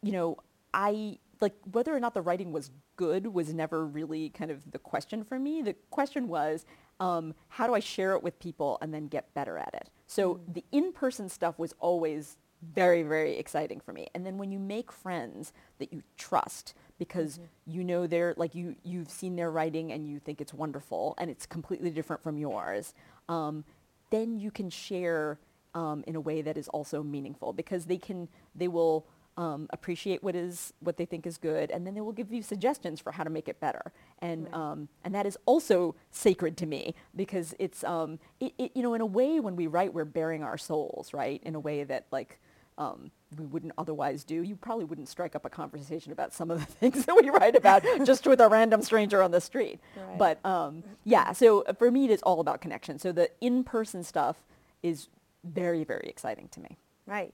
you 0.02 0.12
know, 0.12 0.38
I 0.72 1.18
like 1.40 1.54
whether 1.72 1.94
or 1.94 2.00
not 2.00 2.14
the 2.14 2.22
writing 2.22 2.52
was 2.52 2.70
good 2.96 3.28
was 3.28 3.52
never 3.52 3.86
really 3.86 4.30
kind 4.30 4.50
of 4.50 4.70
the 4.70 4.78
question 4.78 5.24
for 5.24 5.38
me. 5.38 5.62
The 5.62 5.74
question 5.90 6.28
was, 6.28 6.64
um, 7.00 7.34
how 7.48 7.66
do 7.66 7.74
I 7.74 7.80
share 7.80 8.14
it 8.14 8.22
with 8.22 8.38
people 8.38 8.78
and 8.80 8.92
then 8.92 9.08
get 9.08 9.32
better 9.34 9.58
at 9.58 9.74
it? 9.74 9.90
So 10.06 10.34
mm. 10.34 10.54
the 10.54 10.64
in-person 10.72 11.28
stuff 11.28 11.58
was 11.58 11.74
always 11.80 12.36
very, 12.62 13.02
very 13.02 13.36
exciting 13.36 13.80
for 13.80 13.92
me. 13.92 14.08
And 14.14 14.24
then 14.24 14.38
when 14.38 14.50
you 14.50 14.58
make 14.58 14.90
friends 14.90 15.52
that 15.78 15.92
you 15.92 16.02
trust, 16.16 16.74
because 16.98 17.34
mm-hmm. 17.34 17.72
you 17.72 17.84
know 17.84 18.06
they're 18.06 18.34
like 18.36 18.54
you 18.54 18.76
you've 18.82 19.10
seen 19.10 19.36
their 19.36 19.50
writing 19.50 19.92
and 19.92 20.06
you 20.06 20.18
think 20.18 20.40
it's 20.40 20.54
wonderful 20.54 21.14
and 21.18 21.30
it's 21.30 21.46
completely 21.46 21.90
different 21.90 22.22
from 22.22 22.38
yours 22.38 22.94
um, 23.28 23.64
then 24.10 24.38
you 24.38 24.50
can 24.50 24.70
share 24.70 25.38
um, 25.74 26.04
in 26.06 26.14
a 26.14 26.20
way 26.20 26.40
that 26.42 26.56
is 26.56 26.68
also 26.68 27.02
meaningful 27.02 27.52
because 27.52 27.86
they 27.86 27.98
can 27.98 28.28
they 28.54 28.68
will 28.68 29.06
um, 29.36 29.66
appreciate 29.70 30.22
what 30.22 30.36
is 30.36 30.72
what 30.80 30.96
they 30.96 31.04
think 31.04 31.26
is 31.26 31.38
good 31.38 31.70
and 31.70 31.86
then 31.86 31.94
they 31.94 32.00
will 32.00 32.12
give 32.12 32.32
you 32.32 32.42
suggestions 32.42 33.00
for 33.00 33.12
how 33.12 33.24
to 33.24 33.30
make 33.30 33.48
it 33.48 33.58
better 33.58 33.92
and 34.20 34.44
right. 34.44 34.54
Um, 34.54 34.88
and 35.02 35.14
that 35.14 35.26
is 35.26 35.36
also 35.44 35.96
sacred 36.10 36.56
to 36.58 36.66
me 36.66 36.94
because 37.16 37.54
it's 37.58 37.82
um, 37.84 38.18
it, 38.38 38.52
it, 38.58 38.72
you 38.74 38.82
know 38.82 38.94
in 38.94 39.00
a 39.00 39.06
way 39.06 39.40
when 39.40 39.56
we 39.56 39.66
write 39.66 39.92
we're 39.92 40.04
bearing 40.04 40.42
our 40.42 40.56
souls 40.56 41.12
right 41.12 41.42
in 41.44 41.54
a 41.54 41.60
way 41.60 41.82
that 41.84 42.06
like 42.12 42.38
um, 42.76 43.10
we 43.38 43.46
wouldn't 43.46 43.72
otherwise 43.78 44.24
do. 44.24 44.42
You 44.42 44.56
probably 44.56 44.84
wouldn't 44.84 45.08
strike 45.08 45.36
up 45.36 45.44
a 45.44 45.50
conversation 45.50 46.12
about 46.12 46.32
some 46.32 46.50
of 46.50 46.58
the 46.58 46.66
things 46.80 47.04
that 47.06 47.16
we 47.20 47.30
write 47.30 47.56
about 47.56 47.84
just 48.04 48.26
with 48.26 48.40
a 48.40 48.48
random 48.48 48.82
stranger 48.82 49.22
on 49.22 49.30
the 49.30 49.40
street. 49.40 49.80
Right. 49.96 50.18
But 50.18 50.44
um, 50.44 50.82
yeah, 51.04 51.32
so 51.32 51.62
uh, 51.62 51.72
for 51.72 51.90
me, 51.90 52.06
it 52.06 52.10
is 52.10 52.22
all 52.22 52.40
about 52.40 52.60
connection. 52.60 52.98
So 52.98 53.12
the 53.12 53.30
in-person 53.40 54.02
stuff 54.02 54.44
is 54.82 55.08
very, 55.44 55.84
very 55.84 56.08
exciting 56.08 56.48
to 56.48 56.60
me. 56.60 56.78
Right. 57.06 57.32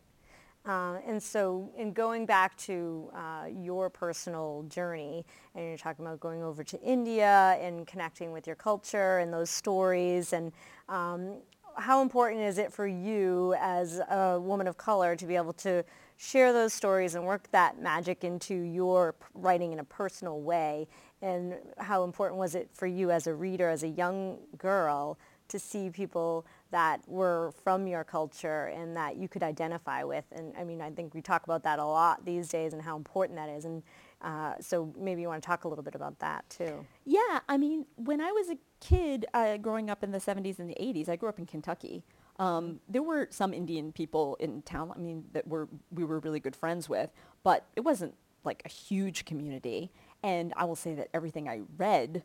Uh, 0.67 0.99
and 1.07 1.23
so 1.23 1.71
in 1.77 1.93
going 1.93 2.27
back 2.27 2.57
to 2.57 3.11
uh, 3.15 3.47
your 3.47 3.89
personal 3.89 4.65
journey, 4.69 5.25
and 5.55 5.65
you're 5.67 5.79
talking 5.79 6.05
about 6.05 6.21
going 6.21 6.43
over 6.43 6.63
to 6.63 6.81
India 6.83 7.57
and 7.61 7.87
connecting 7.87 8.31
with 8.31 8.47
your 8.47 8.57
culture 8.57 9.19
and 9.19 9.33
those 9.33 9.49
stories, 9.49 10.33
and 10.35 10.53
um, 10.89 11.37
how 11.77 12.03
important 12.03 12.43
is 12.43 12.59
it 12.59 12.73
for 12.73 12.87
you 12.87 13.55
as 13.59 14.01
a 14.11 14.39
woman 14.39 14.67
of 14.67 14.77
color 14.77 15.17
to 15.17 15.27
be 15.27 15.37
able 15.37 15.53
to 15.55 15.85
share 16.17 16.53
those 16.53 16.75
stories 16.75 17.15
and 17.15 17.25
work 17.25 17.51
that 17.53 17.81
magic 17.81 18.23
into 18.23 18.55
your 18.55 19.15
writing 19.35 19.73
in 19.73 19.79
a 19.79 19.85
personal 19.85 20.41
way? 20.41 20.87
And 21.23 21.55
how 21.79 22.05
important 22.05 22.39
was 22.39 22.55
it 22.55 22.69
for 22.73 22.87
you 22.87 23.11
as 23.11 23.27
a 23.27 23.35
reader, 23.35 23.69
as 23.69 23.83
a 23.83 23.89
young 23.89 24.39
girl, 24.59 25.19
to 25.49 25.59
see 25.59 25.91
people 25.91 26.47
that 26.71 27.01
were 27.07 27.53
from 27.65 27.87
your 27.87 28.05
culture 28.05 28.67
and 28.67 28.97
that 28.97 29.17
you 29.17 29.29
could 29.29 29.43
identify 29.43 30.05
with? 30.05 30.25
And 30.33 30.55
I 30.59 30.65
mean, 30.65 30.81
I 30.81 30.91
think 30.91 31.15
we 31.15 31.23
talk 31.23 31.45
about 31.45 31.63
that 31.65 31.79
a 31.79 31.85
lot 31.85 32.25
these 32.25 32.49
days 32.49 32.73
and 32.73 32.83
how 32.83 32.97
important 32.97 33.39
that 33.39 33.49
is. 33.49 33.65
And 33.65 33.83
uh, 34.23 34.55
so 34.61 34.93
maybe 34.99 35.23
you 35.23 35.29
want 35.29 35.43
to 35.43 35.47
talk 35.47 35.65
a 35.65 35.69
little 35.69 35.85
bit 35.85 35.95
about 35.95 36.19
that 36.21 36.49
too. 36.51 36.87
Yeah, 37.05 37.41
I 37.49 37.57
mean, 37.57 37.87
when 37.97 38.21
I 38.21 38.31
was 38.33 38.51
a 38.51 38.59
kid 38.81 39.27
uh, 39.35 39.57
growing 39.57 39.91
up 39.91 40.05
in 40.05 40.11
the 40.11 40.19
70s 40.19 40.59
and 40.59 40.69
the 40.69 40.77
80s, 40.81 41.09
I 41.09 41.17
grew 41.17 41.29
up 41.29 41.39
in 41.39 41.47
Kentucky. 41.47 42.05
Um, 42.39 42.81
there 42.89 43.03
were 43.03 43.29
some 43.31 43.53
Indian 43.53 43.93
people 43.93 44.37
in 44.41 44.63
town. 44.63 44.93
I 44.95 44.99
mean, 44.99 45.25
that 45.33 45.47
were 45.47 45.69
we 45.91 46.05
were 46.05 46.21
really 46.21 46.41
good 46.41 46.57
friends 46.57 46.89
with, 46.89 47.11
but 47.43 47.67
it 47.77 47.81
wasn't 47.81 48.15
like 48.45 48.63
a 48.65 48.69
huge 48.69 49.25
community. 49.25 49.91
And 50.23 50.53
I 50.57 50.65
will 50.65 50.77
say 50.77 50.95
that 50.95 51.09
everything 51.13 51.49
I 51.49 51.61
read 51.77 52.23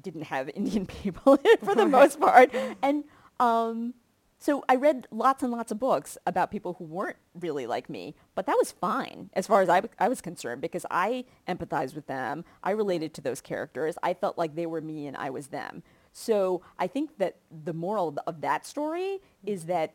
didn't 0.00 0.24
have 0.24 0.48
Indian 0.54 0.86
people 0.86 1.34
in 1.34 1.40
it 1.44 1.64
for 1.64 1.74
the 1.74 1.86
most 1.86 2.20
part. 2.20 2.54
And 2.82 3.04
um, 3.40 3.94
so 4.38 4.64
I 4.70 4.76
read 4.76 5.06
lots 5.10 5.42
and 5.42 5.52
lots 5.52 5.70
of 5.70 5.78
books 5.78 6.16
about 6.26 6.50
people 6.50 6.74
who 6.74 6.84
weren't 6.84 7.18
really 7.38 7.66
like 7.66 7.90
me, 7.90 8.14
but 8.34 8.46
that 8.46 8.56
was 8.56 8.72
fine 8.72 9.28
as 9.34 9.46
far 9.46 9.60
as 9.60 9.68
I, 9.68 9.82
I 9.98 10.08
was 10.08 10.22
concerned 10.22 10.62
because 10.62 10.86
I 10.90 11.26
empathized 11.46 11.94
with 11.94 12.06
them. 12.06 12.44
I 12.62 12.70
related 12.70 13.12
to 13.14 13.20
those 13.20 13.42
characters. 13.42 13.98
I 14.02 14.14
felt 14.14 14.38
like 14.38 14.54
they 14.54 14.64
were 14.64 14.80
me 14.80 15.06
and 15.06 15.16
I 15.16 15.28
was 15.28 15.48
them. 15.48 15.82
So 16.12 16.62
I 16.78 16.86
think 16.86 17.18
that 17.18 17.36
the 17.64 17.74
moral 17.74 18.16
of 18.26 18.40
that 18.40 18.64
story 18.64 19.18
is 19.44 19.66
that 19.66 19.92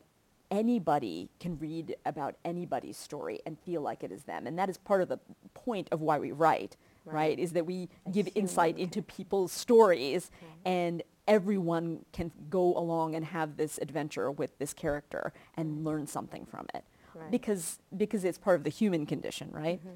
anybody 0.52 1.30
can 1.40 1.58
read 1.58 1.96
about 2.06 2.36
anybody's 2.46 2.98
story 2.98 3.40
and 3.48 3.58
feel 3.60 3.82
like 3.82 4.04
it 4.04 4.12
is 4.12 4.24
them. 4.24 4.46
And 4.46 4.60
that 4.60 4.70
is 4.70 4.78
part 4.78 5.02
of 5.02 5.10
the 5.10 5.20
point 5.56 5.90
of 5.92 6.02
why 6.02 6.20
we 6.20 6.32
write, 6.32 6.78
right? 7.06 7.14
right? 7.14 7.40
Is 7.40 7.54
that 7.54 7.66
we 7.66 7.90
A 8.06 8.12
give 8.12 8.30
insight 8.36 8.78
into 8.78 9.02
people's 9.02 9.52
stories 9.52 10.32
and 10.66 11.04
everyone 11.28 12.06
can 12.14 12.32
go 12.50 12.78
along 12.78 13.16
and 13.16 13.26
have 13.26 13.58
this 13.58 13.80
adventure 13.82 14.32
with 14.32 14.58
this 14.60 14.74
character 14.74 15.34
and 15.58 15.84
learn 15.84 16.08
something 16.08 16.46
from 16.46 16.68
it. 16.74 16.84
Right. 17.14 17.32
Because, 17.32 17.80
because 17.96 18.24
it's 18.24 18.38
part 18.38 18.58
of 18.58 18.64
the 18.64 18.70
human 18.70 19.06
condition, 19.06 19.50
right? 19.52 19.80
Mm-hmm. 19.80 19.96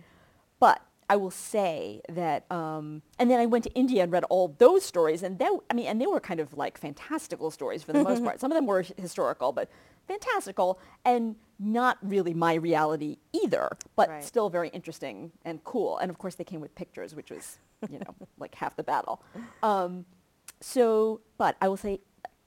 But 0.60 0.82
I 1.10 1.16
will 1.16 1.32
say 1.32 2.02
that, 2.08 2.50
um, 2.52 3.02
and 3.18 3.32
then 3.32 3.40
I 3.40 3.48
went 3.48 3.64
to 3.64 3.72
India 3.74 4.04
and 4.04 4.12
read 4.12 4.24
all 4.26 4.56
those 4.60 4.86
stories, 4.86 5.24
and 5.24 5.40
they, 5.40 5.48
I 5.70 5.74
mean, 5.74 5.88
and 5.88 6.00
they 6.00 6.06
were 6.06 6.20
kind 6.20 6.40
of 6.40 6.56
like 6.56 6.78
fantastical 6.78 7.50
stories 7.50 7.82
for 7.82 7.94
the 7.94 8.04
most 8.04 8.24
part. 8.24 8.40
Some 8.40 8.52
of 8.52 8.56
them 8.56 8.68
were 8.68 8.86
historical, 8.96 9.52
but 9.52 9.70
fantastical 10.10 10.80
and 11.06 11.36
not 11.60 11.98
really 12.02 12.34
my 12.34 12.54
reality 12.54 13.18
either, 13.32 13.70
but 13.96 14.10
right. 14.10 14.24
still 14.24 14.50
very 14.50 14.70
interesting 14.70 15.32
and 15.46 15.64
cool. 15.64 15.98
And 15.98 16.10
of 16.10 16.18
course, 16.18 16.36
they 16.36 16.44
came 16.44 16.62
with 16.62 16.74
pictures, 16.74 17.14
which 17.14 17.30
was, 17.30 17.60
you 17.90 18.00
know, 18.00 18.16
like 18.40 18.56
half 18.56 18.76
the 18.76 18.84
battle. 18.84 19.22
Um, 19.62 20.06
so, 20.62 21.22
but 21.38 21.56
I 21.62 21.68
will 21.68 21.78
say, 21.78 22.00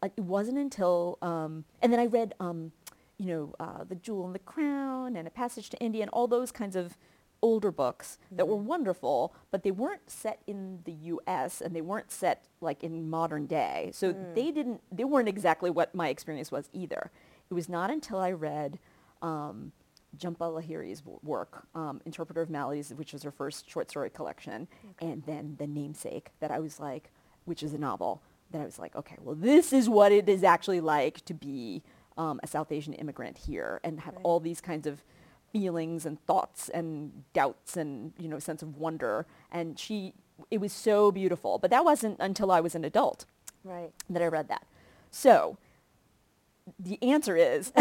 it 0.03 0.19
wasn't 0.19 0.59
until, 0.59 1.19
um, 1.23 1.65
and 1.81 1.93
then 1.93 2.01
I 2.01 2.07
read, 2.07 2.35
um, 2.41 2.73
you 3.19 3.27
know, 3.27 3.55
uh, 3.61 3.85
The 3.85 3.95
Jewel 3.95 4.27
and 4.27 4.35
the 4.35 4.41
Crown 4.41 5.15
and 5.15 5.29
A 5.29 5.31
Passage 5.31 5.71
to 5.71 5.79
India 5.79 6.03
and 6.03 6.11
all 6.11 6.27
those 6.27 6.51
kinds 6.51 6.75
of 6.75 6.97
older 7.43 7.71
books 7.71 8.19
mm-hmm. 8.25 8.37
that 8.37 8.49
were 8.49 8.57
mm-hmm. 8.57 8.67
wonderful, 8.67 9.35
but 9.51 9.63
they 9.63 9.71
weren't 9.71 10.11
set 10.11 10.41
in 10.47 10.81
the 10.85 10.93
U.S. 10.93 11.61
and 11.61 11.75
they 11.75 11.81
weren't 11.81 12.11
set 12.11 12.45
like 12.61 12.83
in 12.83 13.11
modern 13.11 13.47
day. 13.47 13.91
So 13.93 14.13
mm. 14.13 14.35
they 14.35 14.51
didn't, 14.51 14.81
they 14.91 15.05
weren't 15.05 15.29
exactly 15.29 15.71
what 15.71 15.95
my 15.95 16.09
experience 16.09 16.51
was 16.51 16.69
either. 16.73 17.11
It 17.53 17.55
was 17.55 17.69
not 17.69 17.91
until 17.91 18.19
I 18.19 18.33
read 18.33 18.79
um, 19.21 19.73
Jhumpa 20.19 20.39
Lahiri's 20.39 21.03
work, 21.23 21.67
um, 21.75 22.01
Interpreter 22.07 22.41
of 22.41 22.49
Maladies, 22.49 22.95
which 22.95 23.13
was 23.13 23.25
her 23.25 23.31
first 23.31 23.69
short 23.69 23.91
story 23.91 24.09
collection, 24.09 24.69
okay. 24.93 25.13
and 25.13 25.23
then 25.27 25.57
The 25.59 25.67
Namesake, 25.67 26.31
that 26.41 26.51
I 26.51 26.61
was 26.61 26.81
like, 26.81 27.11
which 27.45 27.63
is 27.63 27.75
a 27.75 27.79
novel, 27.79 28.23
that 28.53 28.63
I 28.63 28.65
was 28.65 28.79
like, 28.79 28.97
okay, 28.97 29.17
well, 29.21 29.35
this 29.35 29.71
is 29.71 29.87
what 29.87 30.13
it 30.13 30.31
is 30.31 30.43
actually 30.43 30.81
like 30.81 31.23
to 31.27 31.35
be 31.35 31.83
um, 32.17 32.41
a 32.43 32.47
South 32.47 32.73
Asian 32.73 32.95
immigrant 32.95 33.37
here 33.37 33.81
and 33.85 34.01
have 34.01 34.15
right. 34.15 34.23
all 34.25 34.41
these 34.41 34.63
kinds 34.63 34.87
of 34.87 35.05
feelings 35.53 36.07
and 36.07 36.25
thoughts 36.25 36.71
and 36.71 37.13
doubts 37.35 37.77
and, 37.77 38.15
you 38.19 38.29
know, 38.29 38.39
sense 38.39 38.63
of 38.63 38.79
wonder. 38.79 39.27
And 39.51 39.79
she, 39.79 40.15
it 40.51 40.57
was 40.57 40.73
so 40.73 41.13
beautiful. 41.13 41.59
But 41.59 41.71
that 41.71 41.85
wasn't 41.85 42.17
until 42.19 42.51
I 42.51 42.61
was 42.61 42.75
an 42.75 42.87
adult 42.87 43.27
right. 43.63 43.91
that 44.09 44.23
I 44.23 44.27
read 44.29 44.49
that. 44.49 44.65
So 45.11 45.59
the 46.79 47.03
answer 47.03 47.37
is 47.37 47.73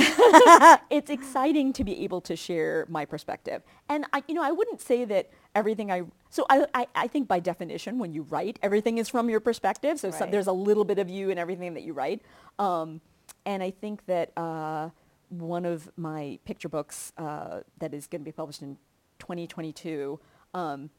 it's 0.89 1.09
exciting 1.09 1.73
to 1.73 1.83
be 1.83 2.03
able 2.03 2.21
to 2.21 2.35
share 2.35 2.85
my 2.89 3.05
perspective. 3.05 3.61
And 3.89 4.05
I, 4.13 4.23
you 4.27 4.33
know, 4.33 4.43
I 4.43 4.51
wouldn't 4.51 4.81
say 4.81 5.05
that 5.05 5.29
everything 5.53 5.91
I, 5.91 6.03
so 6.29 6.45
I, 6.49 6.65
I, 6.73 6.87
I 6.95 7.07
think 7.07 7.27
by 7.27 7.39
definition 7.39 7.99
when 7.99 8.13
you 8.13 8.23
write, 8.23 8.57
everything 8.61 8.97
is 8.97 9.09
from 9.09 9.29
your 9.29 9.39
perspective. 9.39 9.99
So, 9.99 10.09
right. 10.09 10.19
so 10.19 10.25
there's 10.25 10.47
a 10.47 10.53
little 10.53 10.83
bit 10.85 10.99
of 10.99 11.09
you 11.09 11.29
in 11.29 11.37
everything 11.37 11.73
that 11.75 11.83
you 11.83 11.93
write. 11.93 12.21
Um, 12.57 13.01
and 13.45 13.61
I 13.61 13.71
think 13.71 14.05
that 14.07 14.31
uh, 14.37 14.89
one 15.29 15.65
of 15.65 15.89
my 15.97 16.39
picture 16.45 16.69
books 16.69 17.13
uh, 17.17 17.61
that 17.79 17.93
is 17.93 18.07
going 18.07 18.21
to 18.21 18.25
be 18.25 18.31
published 18.31 18.61
in 18.61 18.77
2022 19.19 20.19
um, 20.53 20.89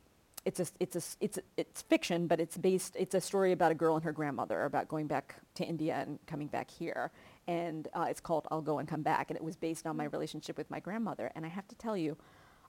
it's 0.45 0.61
a, 0.61 0.67
it's 0.81 0.97
a, 0.97 1.03
it's 1.21 1.39
a, 1.39 1.43
it's 1.57 1.83
fiction, 1.83 2.27
but 2.27 2.41
it's 2.41 2.57
based. 2.57 2.97
It's 2.99 3.15
a 3.15 3.21
story 3.21 3.53
about 3.53 3.71
a 3.71 3.75
girl 3.75 3.95
and 3.95 4.05
her 4.05 4.13
grandmother 4.13 4.65
about 4.65 4.89
going 4.89 5.07
back 5.07 5.37
to 5.55 5.65
India 5.65 6.03
and 6.07 6.19
coming 6.27 6.49
back 6.49 6.71
here, 6.71 7.11
and 7.47 7.89
uh, 7.95 8.07
it's 8.09 8.21
called 8.21 8.47
I'll 8.51 8.63
Go 8.63 8.79
and 8.79 8.89
Come 8.89 9.03
Back, 9.03 9.31
and 9.31 9.37
it 9.37 9.43
was 9.43 9.57
based 9.57 9.87
on 9.87 9.97
my 9.97 10.05
relationship 10.05 10.57
with 10.57 10.71
my 10.71 10.81
grandmother. 10.81 11.31
And 11.35 11.45
I 11.45 11.49
have 11.49 11.69
to 11.69 11.75
tell 11.75 11.97
you, 11.97 12.17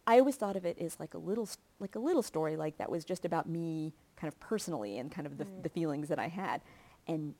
I 0.05 0.19
always 0.19 0.35
thought 0.35 0.55
of 0.55 0.65
it 0.65 0.77
as 0.79 0.99
like 0.99 1.13
a 1.13 1.17
little 1.17 1.47
like 1.79 1.95
a 1.95 1.99
little 1.99 2.23
story, 2.23 2.55
like 2.55 2.77
that 2.77 2.89
was 2.89 3.05
just 3.05 3.25
about 3.25 3.47
me, 3.47 3.93
kind 4.15 4.31
of 4.31 4.39
personally, 4.39 4.97
and 4.97 5.11
kind 5.11 5.27
of 5.27 5.37
the, 5.37 5.47
the 5.61 5.69
feelings 5.69 6.09
that 6.09 6.19
I 6.19 6.27
had. 6.27 6.61
And 7.07 7.35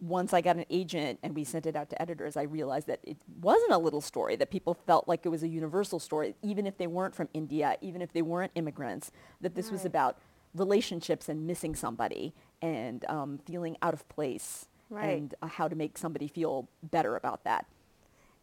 once 0.00 0.32
I 0.32 0.40
got 0.40 0.56
an 0.56 0.64
agent 0.70 1.18
and 1.22 1.34
we 1.34 1.44
sent 1.44 1.66
it 1.66 1.76
out 1.76 1.90
to 1.90 2.00
editors, 2.00 2.36
I 2.36 2.42
realized 2.42 2.86
that 2.88 3.00
it 3.02 3.16
wasn't 3.40 3.72
a 3.72 3.78
little 3.78 4.00
story, 4.00 4.36
that 4.36 4.50
people 4.50 4.74
felt 4.74 5.08
like 5.08 5.24
it 5.24 5.28
was 5.28 5.42
a 5.42 5.48
universal 5.48 5.98
story, 5.98 6.34
even 6.42 6.66
if 6.66 6.76
they 6.78 6.86
weren't 6.86 7.14
from 7.14 7.28
India, 7.32 7.76
even 7.80 8.02
if 8.02 8.12
they 8.12 8.22
weren't 8.22 8.52
immigrants, 8.54 9.12
that 9.40 9.54
this 9.54 9.66
right. 9.66 9.72
was 9.72 9.84
about 9.84 10.18
relationships 10.54 11.28
and 11.28 11.46
missing 11.46 11.74
somebody 11.74 12.34
and 12.60 13.04
um, 13.08 13.38
feeling 13.44 13.76
out 13.82 13.94
of 13.94 14.08
place 14.08 14.68
right. 14.90 15.18
and 15.18 15.34
uh, 15.42 15.46
how 15.46 15.68
to 15.68 15.76
make 15.76 15.98
somebody 15.98 16.28
feel 16.28 16.68
better 16.82 17.16
about 17.16 17.44
that. 17.44 17.66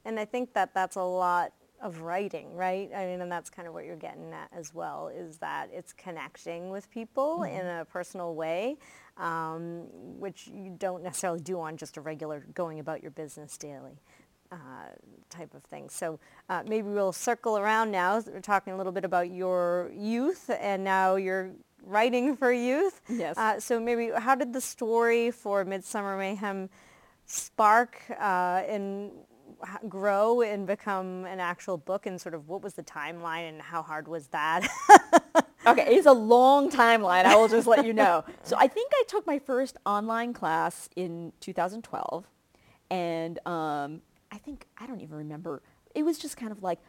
And 0.06 0.20
I 0.20 0.26
think 0.26 0.54
that 0.54 0.74
that's 0.74 0.96
a 0.96 1.04
lot 1.04 1.54
of 1.82 2.02
writing, 2.02 2.56
right? 2.56 2.90
I 2.96 3.06
mean, 3.06 3.22
and 3.22 3.32
that's 3.32 3.50
kind 3.50 3.68
of 3.68 3.74
what 3.74 3.86
you're 3.86 3.96
getting 3.96 4.32
at 4.34 4.50
as 4.56 4.74
well, 4.74 5.08
is 5.08 5.38
that 5.38 5.70
it's 5.74 5.94
connecting 5.94 6.70
with 6.70 6.90
people 6.92 7.40
mm-hmm. 7.40 7.60
in 7.60 7.66
a 7.66 7.86
personal 7.86 8.36
way, 8.36 8.78
um, 9.18 9.88
which 10.20 10.48
you 10.48 10.76
don't 10.78 11.04
necessarily 11.04 11.40
do 11.40 11.60
on 11.60 11.78
just 11.78 11.98
a 11.98 12.02
regular 12.02 12.46
going 12.54 12.80
about 12.80 13.02
your 13.02 13.12
business 13.12 13.58
daily. 13.58 14.00
Uh, 14.52 14.90
type 15.30 15.54
of 15.54 15.64
thing. 15.64 15.88
So 15.88 16.20
uh, 16.50 16.62
maybe 16.68 16.90
we'll 16.90 17.14
circle 17.14 17.58
around 17.58 17.90
now. 17.90 18.22
We're 18.28 18.42
talking 18.42 18.74
a 18.74 18.78
little 18.78 18.92
bit 18.92 19.06
about 19.06 19.32
your 19.32 19.90
youth 19.96 20.52
and 20.60 20.84
now 20.84 21.16
you're 21.16 21.52
writing 21.84 22.36
for 22.36 22.52
youth. 22.52 23.02
Yes. 23.10 23.38
Uh, 23.38 23.60
so 23.60 23.80
maybe 23.80 24.12
how 24.16 24.36
did 24.36 24.54
the 24.54 24.62
story 24.62 25.32
for 25.32 25.66
Midsummer 25.66 26.18
Mayhem 26.18 26.70
spark 27.26 28.02
uh, 28.20 28.64
in 28.68 29.12
grow 29.88 30.42
and 30.42 30.66
become 30.66 31.26
an 31.26 31.40
actual 31.40 31.78
book 31.78 32.06
and 32.06 32.20
sort 32.20 32.34
of 32.34 32.48
what 32.48 32.62
was 32.62 32.74
the 32.74 32.84
timeline 32.84 33.50
and 33.50 33.62
how 33.62 33.82
hard 33.82 34.08
was 34.08 34.28
that? 34.28 34.68
okay, 35.68 35.96
it's 35.96 36.08
a 36.08 36.14
long 36.14 36.70
timeline. 36.70 37.26
I 37.26 37.36
will 37.36 37.48
just 37.48 37.68
let 37.68 37.86
you 37.86 37.94
know. 37.94 38.24
So 38.44 38.58
I 38.60 38.68
think 38.68 38.92
I 38.94 39.04
took 39.08 39.26
my 39.28 39.40
first 39.40 39.78
online 39.86 40.34
class 40.34 40.90
in 40.96 41.32
2012 41.40 42.26
and 42.90 43.40
um, 43.48 44.02
I 44.32 44.38
think, 44.38 44.68
I 44.78 44.88
don't 44.88 45.00
even 45.00 45.16
remember. 45.16 45.62
It 45.96 46.04
was 46.04 46.18
just 46.18 46.38
kind 46.38 46.52
of 46.52 46.64
like, 46.64 46.80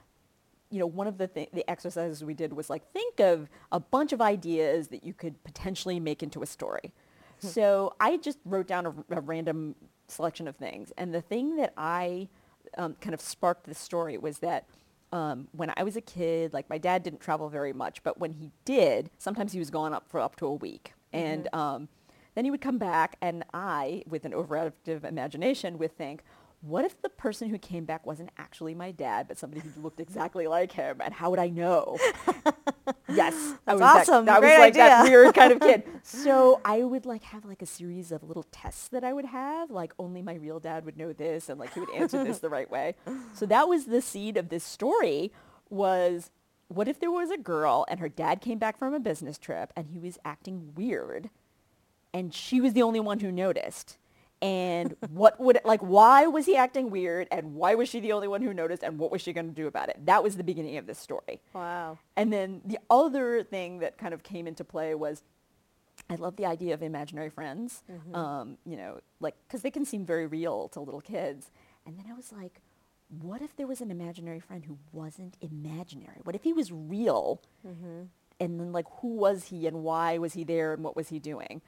you 0.72 0.78
know, 0.78 0.86
one 0.86 1.06
of 1.06 1.18
the 1.18 1.28
th- 1.28 1.50
the 1.52 1.68
exercises 1.70 2.24
we 2.24 2.34
did 2.34 2.52
was 2.52 2.70
like 2.70 2.90
think 2.92 3.20
of 3.20 3.48
a 3.70 3.78
bunch 3.78 4.12
of 4.12 4.20
ideas 4.20 4.88
that 4.88 5.04
you 5.04 5.12
could 5.12 5.42
potentially 5.44 6.00
make 6.00 6.22
into 6.22 6.42
a 6.42 6.46
story. 6.46 6.92
Hmm. 7.40 7.48
so 7.48 7.94
I 8.00 8.16
just 8.16 8.38
wrote 8.44 8.66
down 8.66 8.86
a, 8.86 8.94
a 9.16 9.20
random 9.20 9.74
selection 10.08 10.48
of 10.48 10.56
things, 10.56 10.92
and 10.96 11.14
the 11.14 11.20
thing 11.20 11.56
that 11.56 11.72
I 11.76 12.28
um, 12.78 12.96
kind 13.00 13.14
of 13.14 13.20
sparked 13.20 13.64
the 13.64 13.74
story 13.74 14.16
was 14.18 14.38
that 14.38 14.66
um, 15.12 15.48
when 15.52 15.72
I 15.76 15.82
was 15.82 15.96
a 15.96 16.00
kid, 16.00 16.52
like 16.52 16.68
my 16.70 16.78
dad 16.78 17.02
didn't 17.02 17.20
travel 17.20 17.48
very 17.48 17.72
much, 17.72 18.02
but 18.02 18.18
when 18.18 18.32
he 18.32 18.50
did, 18.64 19.10
sometimes 19.18 19.52
he 19.52 19.58
was 19.58 19.70
gone 19.70 19.92
up 19.92 20.08
for 20.08 20.20
up 20.20 20.36
to 20.36 20.46
a 20.46 20.54
week. 20.54 20.94
Mm-hmm. 21.12 21.26
And 21.26 21.48
um, 21.52 21.88
then 22.34 22.44
he 22.44 22.50
would 22.50 22.62
come 22.62 22.78
back, 22.78 23.16
and 23.20 23.44
I, 23.52 24.04
with 24.08 24.24
an 24.24 24.32
overactive 24.32 25.04
imagination, 25.04 25.78
would 25.78 25.96
think, 25.96 26.22
what 26.62 26.85
if 26.85 27.00
the 27.02 27.09
person 27.09 27.49
who 27.49 27.59
came 27.59 27.85
back 27.85 28.07
wasn't 28.07 28.31
actually 28.38 28.73
my 28.75 28.92
dad, 28.92 29.26
but 29.26 29.37
somebody 29.37 29.61
who 29.61 29.83
looked 29.83 29.99
exactly 29.99 30.47
like 30.47 30.71
him? 30.71 31.00
And 31.00 31.12
how 31.12 31.28
would 31.31 31.40
I 31.40 31.49
know? 31.49 31.99
yes, 33.09 33.54
that's 33.64 33.81
awesome. 33.81 34.26
That, 34.26 34.40
that 34.40 34.42
was 34.42 34.59
like 34.61 34.75
idea. 34.75 34.85
that 34.85 35.02
weird 35.02 35.35
kind 35.35 35.52
of 35.52 35.61
kid. 35.61 35.83
So 36.04 36.61
I 36.64 36.83
would 36.83 37.07
like 37.07 37.23
have 37.25 37.45
like 37.45 37.62
a 37.62 37.66
series 37.66 38.12
of 38.12 38.23
little 38.23 38.45
tests 38.45 38.88
that 38.88 39.02
I 39.02 39.12
would 39.12 39.25
have, 39.25 39.71
like 39.71 39.92
only 39.99 40.23
my 40.23 40.35
real 40.35 40.61
dad 40.61 40.85
would 40.85 40.97
know 40.97 41.12
this, 41.12 41.49
and 41.49 41.59
like 41.59 41.75
he 41.75 41.81
would 41.81 41.90
answer 41.90 42.23
this 42.23 42.38
the 42.38 42.49
right 42.49 42.71
way. 42.71 42.95
So 43.35 43.47
that 43.47 43.69
was 43.69 43.87
the 43.87 44.00
seed 44.00 44.37
of 44.37 44.49
this 44.49 44.64
story. 44.64 45.33
Was 45.69 46.31
what 46.69 46.87
if 46.88 47.00
there 47.00 47.11
was 47.11 47.31
a 47.31 47.38
girl 47.38 47.87
and 47.88 47.99
her 47.99 48.09
dad 48.09 48.40
came 48.40 48.59
back 48.59 48.78
from 48.78 48.95
a 48.95 49.00
business 49.00 49.38
trip 49.38 49.73
and 49.76 49.88
he 49.88 49.99
was 49.99 50.19
acting 50.25 50.73
weird, 50.75 51.31
and 52.12 52.33
she 52.35 52.61
was 52.61 52.73
the 52.73 52.83
only 52.83 53.00
one 53.00 53.21
who 53.21 53.33
noticed 53.33 53.99
and 54.42 54.96
what 55.11 55.38
would 55.38 55.61
like 55.64 55.80
why 55.80 56.26
was 56.26 56.46
he 56.46 56.56
acting 56.56 56.90
weird 56.90 57.28
and 57.30 57.54
why 57.54 57.76
was 57.76 57.88
she 57.88 58.00
the 58.00 58.12
only 58.12 58.26
one 58.26 58.42
who 58.42 58.52
noticed 58.52 58.82
and 58.82 58.99
what 58.99 59.12
was 59.12 59.22
she 59.22 59.32
going 59.32 59.46
to 59.46 59.54
do 59.54 59.68
about 59.68 59.88
it? 59.88 60.04
That 60.04 60.22
was 60.25 60.37
the 60.37 60.42
beginning 60.42 60.76
of 60.76 60.87
this 60.87 60.99
story. 60.99 61.40
Wow. 61.54 61.99
And 62.16 62.32
then 62.32 62.61
the 62.64 62.78
other 62.90 63.44
thing 63.44 63.78
that 63.78 63.96
kind 63.96 64.12
of 64.12 64.25
came 64.25 64.46
into 64.46 64.64
play 64.64 64.94
was 64.94 65.22
i 66.11 66.16
love 66.16 66.37
the 66.37 66.46
idea 66.46 66.75
of 66.75 66.82
imaginary 66.82 67.28
friends 67.28 67.84
mm-hmm. 67.90 68.14
um, 68.14 68.56
you 68.64 68.76
know 68.76 68.99
like 69.20 69.37
because 69.46 69.61
they 69.61 69.70
can 69.70 69.84
seem 69.84 70.04
very 70.04 70.26
real 70.26 70.68
to 70.68 70.80
little 70.80 71.00
kids. 71.00 71.50
And 71.87 71.96
then 71.96 72.06
i 72.11 72.14
was 72.14 72.32
like 72.32 72.61
what 73.20 73.42
if 73.42 73.54
there 73.56 73.66
was 73.66 73.80
an 73.80 73.90
imaginary 73.90 74.40
friend 74.40 74.64
who 74.64 74.78
wasn't 74.90 75.37
imaginary? 75.42 76.16
What 76.25 76.34
if 76.34 76.44
he 76.44 76.54
was 76.54 76.72
real? 76.72 77.42
Mm-hmm. 77.66 78.04
and 78.40 78.58
then 78.58 78.72
like 78.72 78.87
who 79.00 79.08
was 79.08 79.44
he 79.44 79.68
and 79.68 79.84
why 79.84 80.18
was 80.18 80.32
he 80.32 80.42
there 80.42 80.72
and 80.72 80.82
what 80.82 80.96
was 80.96 81.11
he 81.11 81.20
doing 81.20 81.62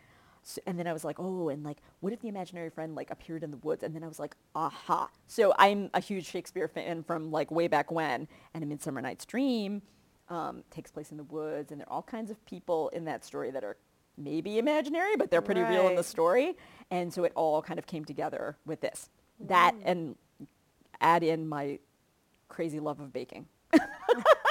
so, 0.45 0.61
and 0.67 0.79
then 0.79 0.87
I 0.87 0.93
was 0.93 1.05
like, 1.05 1.19
oh, 1.19 1.49
and 1.49 1.65
like, 1.65 1.79
what 2.01 2.13
if 2.13 2.21
the 2.21 2.29
imaginary 2.29 2.69
friend 2.69 2.95
like 2.95 3.11
appeared 3.11 3.43
in 3.43 3.51
the 3.51 3.57
woods? 3.57 3.83
And 3.83 3.95
then 3.97 4.05
I 4.05 4.07
was 4.07 4.19
like, 4.19 4.37
aha. 4.55 5.09
So 5.27 5.55
I'm 5.59 5.89
a 5.95 6.01
huge 6.01 6.27
Shakespeare 6.27 6.69
fan 6.69 7.03
from 7.03 7.31
like 7.31 7.51
way 7.51 7.67
back 7.67 7.91
when. 7.91 8.29
And 8.53 8.63
A 8.63 8.67
Midsummer 8.67 9.01
Night's 9.01 9.25
Dream 9.25 9.81
um, 10.29 10.63
takes 10.71 10.91
place 10.91 11.11
in 11.11 11.17
the 11.17 11.25
woods, 11.25 11.73
and 11.73 11.81
there 11.81 11.89
are 11.89 11.95
all 11.95 12.03
kinds 12.03 12.31
of 12.31 12.45
people 12.45 12.91
in 12.91 13.07
that 13.07 13.25
story 13.25 13.51
that 13.51 13.65
are 13.65 13.77
maybe 14.19 14.59
imaginary, 14.59 15.17
but 15.17 15.31
they're 15.31 15.43
pretty 15.43 15.63
real 15.63 15.89
in 15.89 15.97
the 15.97 16.05
story. 16.05 16.57
And 16.91 17.13
so 17.13 17.25
it 17.25 17.33
all 17.35 17.63
kind 17.63 17.79
of 17.79 17.87
came 17.87 18.05
together 18.05 18.57
with 18.67 18.81
this. 18.83 19.09
That 19.41 19.75
and 19.83 20.15
add 21.01 21.23
in 21.23 21.49
my 21.49 21.79
crazy 22.49 22.81
love 22.81 23.01
of 23.01 23.13
baking. 23.13 23.47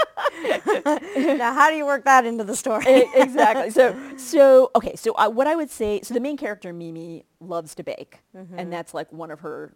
now, 1.15 1.53
how 1.53 1.69
do 1.69 1.75
you 1.75 1.85
work 1.85 2.05
that 2.05 2.25
into 2.25 2.43
the 2.43 2.55
story? 2.55 3.05
Exactly. 3.15 3.69
So, 3.69 3.95
so 4.17 4.71
okay. 4.75 4.95
So, 4.95 5.13
uh, 5.13 5.29
what 5.29 5.47
I 5.47 5.55
would 5.55 5.69
say, 5.69 6.01
so 6.03 6.13
the 6.13 6.19
main 6.19 6.37
character 6.37 6.73
Mimi 6.73 7.25
loves 7.39 7.75
to 7.75 7.83
bake, 7.83 8.19
and 8.57 8.71
that's 8.71 8.93
like 8.93 9.11
one 9.11 9.31
of 9.31 9.41
her 9.41 9.75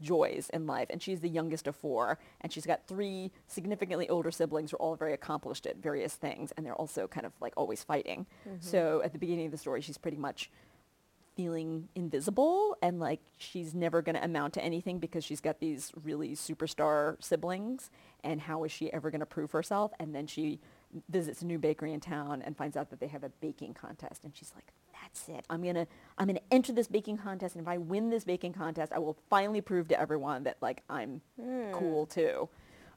joys 0.00 0.48
in 0.52 0.66
life. 0.66 0.86
And 0.90 1.02
she's 1.02 1.20
the 1.20 1.28
youngest 1.28 1.66
of 1.66 1.74
four, 1.74 2.18
and 2.42 2.52
she's 2.52 2.64
got 2.66 2.86
three 2.86 3.32
significantly 3.48 4.08
older 4.08 4.30
siblings 4.30 4.70
who 4.70 4.76
are 4.76 4.80
all 4.80 4.96
very 4.96 5.12
accomplished 5.14 5.66
at 5.66 5.76
various 5.78 6.14
things, 6.14 6.52
and 6.56 6.64
they're 6.64 6.74
also 6.74 7.08
kind 7.08 7.26
of 7.26 7.32
like 7.40 7.52
always 7.56 7.82
fighting. 7.82 8.26
So, 8.60 9.02
at 9.04 9.12
the 9.12 9.18
beginning 9.18 9.46
of 9.46 9.52
the 9.52 9.58
story, 9.58 9.80
she's 9.80 9.98
pretty 9.98 10.16
much 10.18 10.50
feeling 11.44 11.88
invisible 11.94 12.76
and 12.82 13.00
like 13.00 13.20
she's 13.38 13.74
never 13.74 14.02
going 14.02 14.14
to 14.14 14.22
amount 14.22 14.52
to 14.52 14.62
anything 14.62 14.98
because 14.98 15.24
she's 15.24 15.40
got 15.40 15.58
these 15.58 15.90
really 16.04 16.32
superstar 16.36 17.16
siblings. 17.22 17.90
And 18.22 18.42
how 18.42 18.64
is 18.64 18.72
she 18.72 18.92
ever 18.92 19.10
going 19.10 19.20
to 19.20 19.26
prove 19.26 19.52
herself? 19.52 19.90
And 19.98 20.14
then 20.14 20.26
she 20.26 20.60
visits 21.08 21.40
a 21.40 21.46
new 21.46 21.58
bakery 21.58 21.94
in 21.94 22.00
town 22.00 22.42
and 22.44 22.54
finds 22.56 22.76
out 22.76 22.90
that 22.90 23.00
they 23.00 23.06
have 23.06 23.24
a 23.24 23.30
baking 23.40 23.72
contest. 23.72 24.22
And 24.24 24.36
she's 24.36 24.52
like 24.54 24.66
that's 25.00 25.30
it. 25.30 25.46
I'm 25.48 25.62
going 25.62 25.76
to 25.76 25.86
i'm 26.18 26.26
going 26.26 26.36
to 26.36 26.42
enter 26.54 26.72
this 26.74 26.88
baking 26.88 27.16
contest. 27.16 27.54
And 27.56 27.62
if 27.62 27.68
i 27.68 27.78
win 27.78 28.10
this 28.10 28.24
baking 28.24 28.52
contest 28.52 28.92
i 28.92 28.98
will 28.98 29.16
finally 29.30 29.62
prove 29.62 29.88
to 29.88 29.98
everyone 29.98 30.42
that 30.42 30.58
like 30.60 30.82
i'm 30.90 31.22
cool 31.72 32.04
too. 32.04 32.50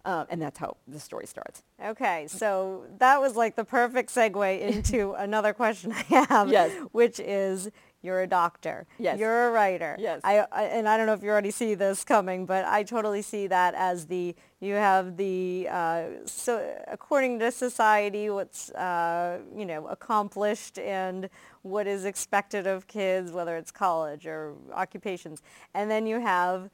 Um, 0.06 0.26
and 0.30 0.42
that's 0.42 0.60
how 0.60 0.76
the 0.86 1.00
story 1.00 1.26
starts. 1.28 1.64
Okay, 1.82 2.28
so 2.28 2.84
that 2.98 3.22
was 3.22 3.38
like 3.38 3.56
the 3.56 3.64
perfect 3.64 4.10
segue 4.10 4.60
into 4.60 5.14
another 5.18 5.54
question 5.54 5.94
I 5.94 6.26
have, 6.26 6.50
Yes. 6.52 6.74
which 6.92 7.22
is 7.22 7.70
you're 8.04 8.22
a 8.22 8.28
doctor. 8.28 8.86
Yes. 9.00 9.18
You're 9.18 9.48
a 9.48 9.52
writer. 9.52 9.96
Yes. 9.98 10.20
I, 10.24 10.46
I 10.52 10.64
and 10.66 10.88
I 10.88 10.98
don't 10.98 11.08
know 11.08 11.14
if 11.14 11.24
you 11.24 11.30
already 11.30 11.52
see 11.52 11.74
this 11.74 12.04
coming, 12.04 12.46
but 12.46 12.66
I 12.66 12.84
totally 12.84 13.22
see 13.22 13.48
that 13.48 13.74
as 13.76 14.08
the 14.08 14.36
you 14.60 14.76
have 14.76 15.18
the 15.18 15.68
uh, 15.72 16.04
so 16.26 16.76
according 16.88 17.40
to 17.40 17.52
society 17.52 18.30
what's 18.30 18.70
uh, 18.72 19.40
you 19.56 19.66
know 19.66 19.88
accomplished 19.88 20.78
and 20.78 21.30
what 21.62 21.88
is 21.88 22.04
expected 22.04 22.68
of 22.68 22.88
kids, 22.88 23.32
whether 23.32 23.56
it's 23.56 23.72
college 23.72 24.28
or 24.28 24.54
occupations, 24.74 25.42
and 25.74 25.90
then 25.90 26.06
you 26.06 26.20
have 26.20 26.70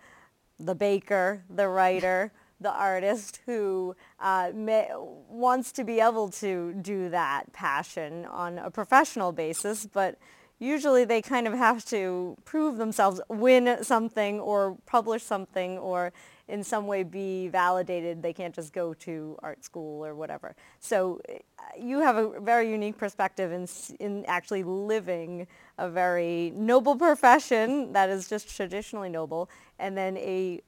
the 0.59 0.75
baker, 0.75 1.43
the 1.47 1.67
writer, 1.67 2.33
the 2.59 2.71
artist 2.71 3.39
who 3.45 3.95
uh, 4.19 4.51
may, 4.53 4.89
wants 5.29 5.71
to 5.71 5.83
be 5.83 5.99
able 5.99 6.29
to 6.29 6.73
do 6.81 7.09
that 7.09 7.53
passion 7.53 8.25
on 8.25 8.57
a 8.57 8.69
professional 8.69 9.31
basis, 9.31 9.85
but 9.85 10.17
usually 10.59 11.05
they 11.05 11.21
kind 11.21 11.47
of 11.47 11.53
have 11.53 11.83
to 11.85 12.37
prove 12.45 12.77
themselves, 12.77 13.21
win 13.29 13.83
something 13.83 14.39
or 14.39 14.77
publish 14.85 15.23
something 15.23 15.77
or 15.77 16.11
in 16.49 16.63
some 16.63 16.87
way 16.87 17.03
be 17.03 17.47
validated. 17.47 18.21
They 18.21 18.33
can't 18.33 18.53
just 18.53 18.73
go 18.73 18.93
to 18.95 19.37
art 19.41 19.63
school 19.63 20.05
or 20.05 20.15
whatever. 20.15 20.55
So 20.79 21.21
uh, 21.29 21.33
you 21.79 21.99
have 21.99 22.17
a 22.17 22.39
very 22.39 22.69
unique 22.69 22.97
perspective 22.97 23.51
in, 23.51 23.67
in 23.99 24.25
actually 24.25 24.63
living 24.63 25.47
a 25.77 25.89
very 25.89 26.51
noble 26.55 26.95
profession 26.95 27.93
that 27.93 28.09
is 28.09 28.27
just 28.27 28.53
traditionally 28.55 29.09
noble 29.09 29.49
and 29.77 29.95
then 29.95 30.17
a 30.17 30.61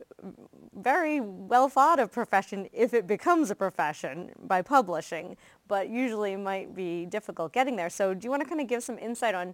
very 0.75 1.19
well 1.19 1.67
thought 1.67 1.99
of 1.99 2.11
profession 2.11 2.69
if 2.71 2.93
it 2.93 3.07
becomes 3.07 3.51
a 3.51 3.55
profession 3.55 4.31
by 4.47 4.61
publishing, 4.61 5.35
but 5.67 5.89
usually 5.89 6.35
might 6.35 6.73
be 6.73 7.05
difficult 7.07 7.51
getting 7.51 7.75
there. 7.75 7.89
So 7.89 8.13
do 8.13 8.25
you 8.25 8.29
want 8.29 8.43
to 8.43 8.47
kind 8.47 8.61
of 8.61 8.67
give 8.67 8.83
some 8.83 8.97
insight 8.97 9.35
on 9.35 9.53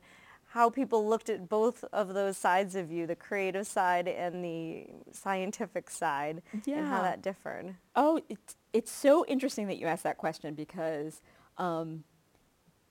how 0.51 0.69
people 0.69 1.07
looked 1.07 1.29
at 1.29 1.49
both 1.49 1.83
of 1.91 2.13
those 2.13 2.37
sides 2.37 2.75
of 2.75 2.91
you, 2.91 3.05
the 3.05 3.15
creative 3.15 3.67
side 3.67 4.07
and 4.07 4.43
the 4.43 4.85
scientific 5.11 5.89
side, 5.89 6.41
and 6.53 6.87
how 6.87 7.01
that 7.01 7.21
differed? 7.21 7.75
Oh, 7.95 8.21
it's, 8.29 8.55
it's 8.71 8.91
so 8.91 9.25
interesting 9.25 9.67
that 9.67 9.77
you 9.77 9.87
asked 9.87 10.03
that 10.03 10.17
question 10.17 10.55
because 10.55 11.21
um, 11.57 12.05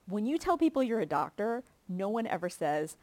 when 0.07 0.27
you 0.27 0.37
tell 0.37 0.59
people 0.59 0.83
you're 0.83 1.01
a 1.01 1.07
doctor, 1.07 1.63
no 1.89 2.11
one 2.11 2.27
ever 2.27 2.51
says, 2.51 2.99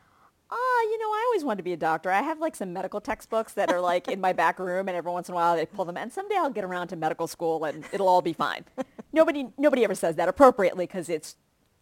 ah, 0.52 0.82
you 0.84 1.00
know, 1.00 1.08
I 1.08 1.24
always 1.30 1.44
wanted 1.44 1.58
to 1.58 1.64
be 1.64 1.74
a 1.74 1.78
doctor. 1.78 2.12
I 2.12 2.22
have 2.22 2.40
like 2.40 2.56
some 2.56 2.72
medical 2.72 3.02
textbooks 3.02 3.54
that 3.54 3.72
are 3.72 3.82
like 3.82 4.08
in 4.08 4.22
my 4.22 4.34
back 4.44 4.60
room 4.60 4.88
and 4.88 4.96
every 4.96 5.12
once 5.12 5.30
in 5.30 5.34
a 5.34 5.36
while 5.36 5.56
they 5.56 5.66
pull 5.66 5.86
them 5.86 5.98
and 5.98 6.14
someday 6.14 6.36
I'll 6.38 6.52
get 6.52 6.64
around 6.64 6.90
to 6.90 6.96
medical 6.96 7.28
school 7.28 7.64
and 7.64 7.84
it'll 7.92 8.08
all 8.08 8.22
be 8.22 8.34
fine. 8.34 8.66
nobody, 9.12 9.48
nobody 9.58 9.84
ever 9.84 9.96
says 9.96 10.16
that 10.18 10.30
appropriately 10.30 10.86
because 10.86 11.10
it's 11.10 11.38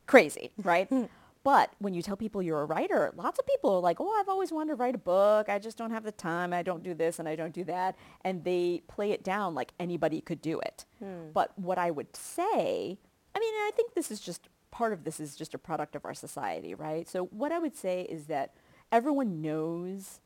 crazy, 0.07 0.51
right? 0.63 0.89
But 1.43 1.73
when 1.79 1.93
you 1.93 2.01
tell 2.01 2.15
people 2.15 2.43
you're 2.43 2.61
a 2.61 2.65
writer, 2.65 3.11
lots 3.15 3.39
of 3.39 3.47
people 3.47 3.75
are 3.75 3.79
like, 3.79 3.99
oh, 3.99 4.11
I've 4.19 4.29
always 4.29 4.51
wanted 4.51 4.69
to 4.69 4.75
write 4.75 4.93
a 4.93 4.99
book. 4.99 5.49
I 5.49 5.57
just 5.57 5.77
don't 5.77 5.91
have 5.91 6.03
the 6.03 6.11
time. 6.11 6.53
I 6.53 6.61
don't 6.61 6.83
do 6.83 6.93
this 6.93 7.17
and 7.17 7.27
I 7.27 7.35
don't 7.35 7.53
do 7.53 7.63
that. 7.63 7.95
And 8.23 8.43
they 8.43 8.83
play 8.87 9.11
it 9.11 9.23
down 9.23 9.55
like 9.55 9.73
anybody 9.79 10.21
could 10.21 10.41
do 10.41 10.59
it. 10.59 10.85
Hmm. 10.99 11.31
But 11.33 11.57
what 11.57 11.79
I 11.79 11.89
would 11.89 12.15
say, 12.15 12.99
I 13.35 13.39
mean, 13.39 13.53
I 13.53 13.71
think 13.75 13.95
this 13.95 14.11
is 14.11 14.19
just 14.19 14.49
part 14.69 14.93
of 14.93 15.03
this 15.03 15.19
is 15.19 15.35
just 15.35 15.53
a 15.55 15.57
product 15.57 15.95
of 15.95 16.05
our 16.05 16.13
society, 16.13 16.75
right? 16.75 17.09
So 17.09 17.25
what 17.25 17.51
I 17.51 17.57
would 17.57 17.75
say 17.75 18.03
is 18.03 18.25
that 18.27 18.53
everyone 18.91 19.41
knows 19.41 20.21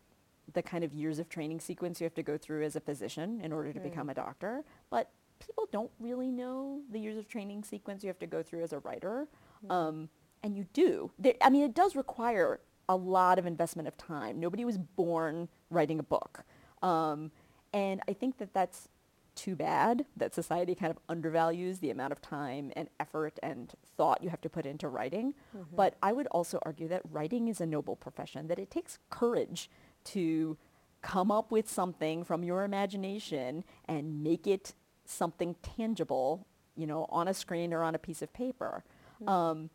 the 0.53 0.61
kind 0.61 0.83
of 0.83 0.93
years 0.93 1.17
of 1.17 1.29
training 1.29 1.59
sequence 1.61 1.99
you 1.99 2.05
have 2.05 2.13
to 2.15 2.23
go 2.23 2.37
through 2.37 2.63
as 2.63 2.75
a 2.75 2.79
physician 2.79 3.39
in 3.41 3.53
order 3.53 3.71
to 3.71 3.79
hmm. 3.79 3.87
become 3.87 4.09
a 4.09 4.13
doctor, 4.13 4.63
but 4.89 5.09
people 5.39 5.67
don't 5.71 5.91
really 5.99 6.31
know 6.31 6.81
the 6.91 6.99
years 6.99 7.17
of 7.17 7.27
training 7.27 7.63
sequence 7.63 8.03
you 8.03 8.07
have 8.07 8.19
to 8.19 8.27
go 8.27 8.43
through 8.43 8.63
as 8.63 8.73
a 8.73 8.79
writer. 8.79 9.27
Hmm. 9.61 9.71
Um, 9.71 10.09
and 10.45 10.55
you 10.55 10.67
do. 10.73 11.11
I 11.41 11.49
mean, 11.49 11.63
it 11.63 11.73
does 11.73 11.95
require 11.95 12.59
a 12.87 12.95
lot 12.95 13.39
of 13.39 13.47
investment 13.47 13.87
of 13.87 13.97
time. 13.97 14.39
Nobody 14.39 14.63
was 14.63 14.77
born 14.77 15.49
writing 15.71 15.97
a 15.97 16.03
book. 16.03 16.43
Um, 16.83 17.31
and 17.73 17.99
I 18.07 18.13
think 18.13 18.37
that 18.37 18.53
that's 18.53 18.87
too 19.33 19.55
bad 19.55 20.05
that 20.15 20.35
society 20.35 20.75
kind 20.75 20.91
of 20.91 20.97
undervalues 21.09 21.79
the 21.79 21.89
amount 21.89 22.13
of 22.13 22.21
time 22.21 22.71
and 22.75 22.87
effort 22.99 23.39
and 23.41 23.73
thought 23.97 24.23
you 24.23 24.29
have 24.29 24.39
to 24.41 24.49
put 24.49 24.67
into 24.67 24.87
writing. 24.87 25.33
But 25.75 25.95
I 26.03 26.13
would 26.13 26.27
also 26.27 26.59
argue 26.61 26.87
that 26.89 27.01
writing 27.11 27.47
is 27.47 27.59
a 27.59 27.65
noble 27.65 27.95
profession, 27.95 28.47
that 28.47 28.59
it 28.59 28.69
takes 28.69 28.99
courage 29.09 29.69
to 30.05 30.57
come 31.01 31.31
up 31.31 31.51
with 31.51 31.67
something 31.69 32.23
from 32.23 32.43
your 32.43 32.63
imagination 32.63 33.63
and 33.87 34.23
make 34.23 34.45
it 34.45 34.73
something 35.05 35.55
tangible, 35.63 36.45
you 36.77 36.85
know, 36.85 37.07
on 37.09 37.27
a 37.27 37.33
screen 37.33 37.73
or 37.73 37.81
on 37.83 37.95
a 37.95 37.99
piece 37.99 38.21
of 38.21 38.31
paper. 38.31 38.83
Um, 39.27 39.69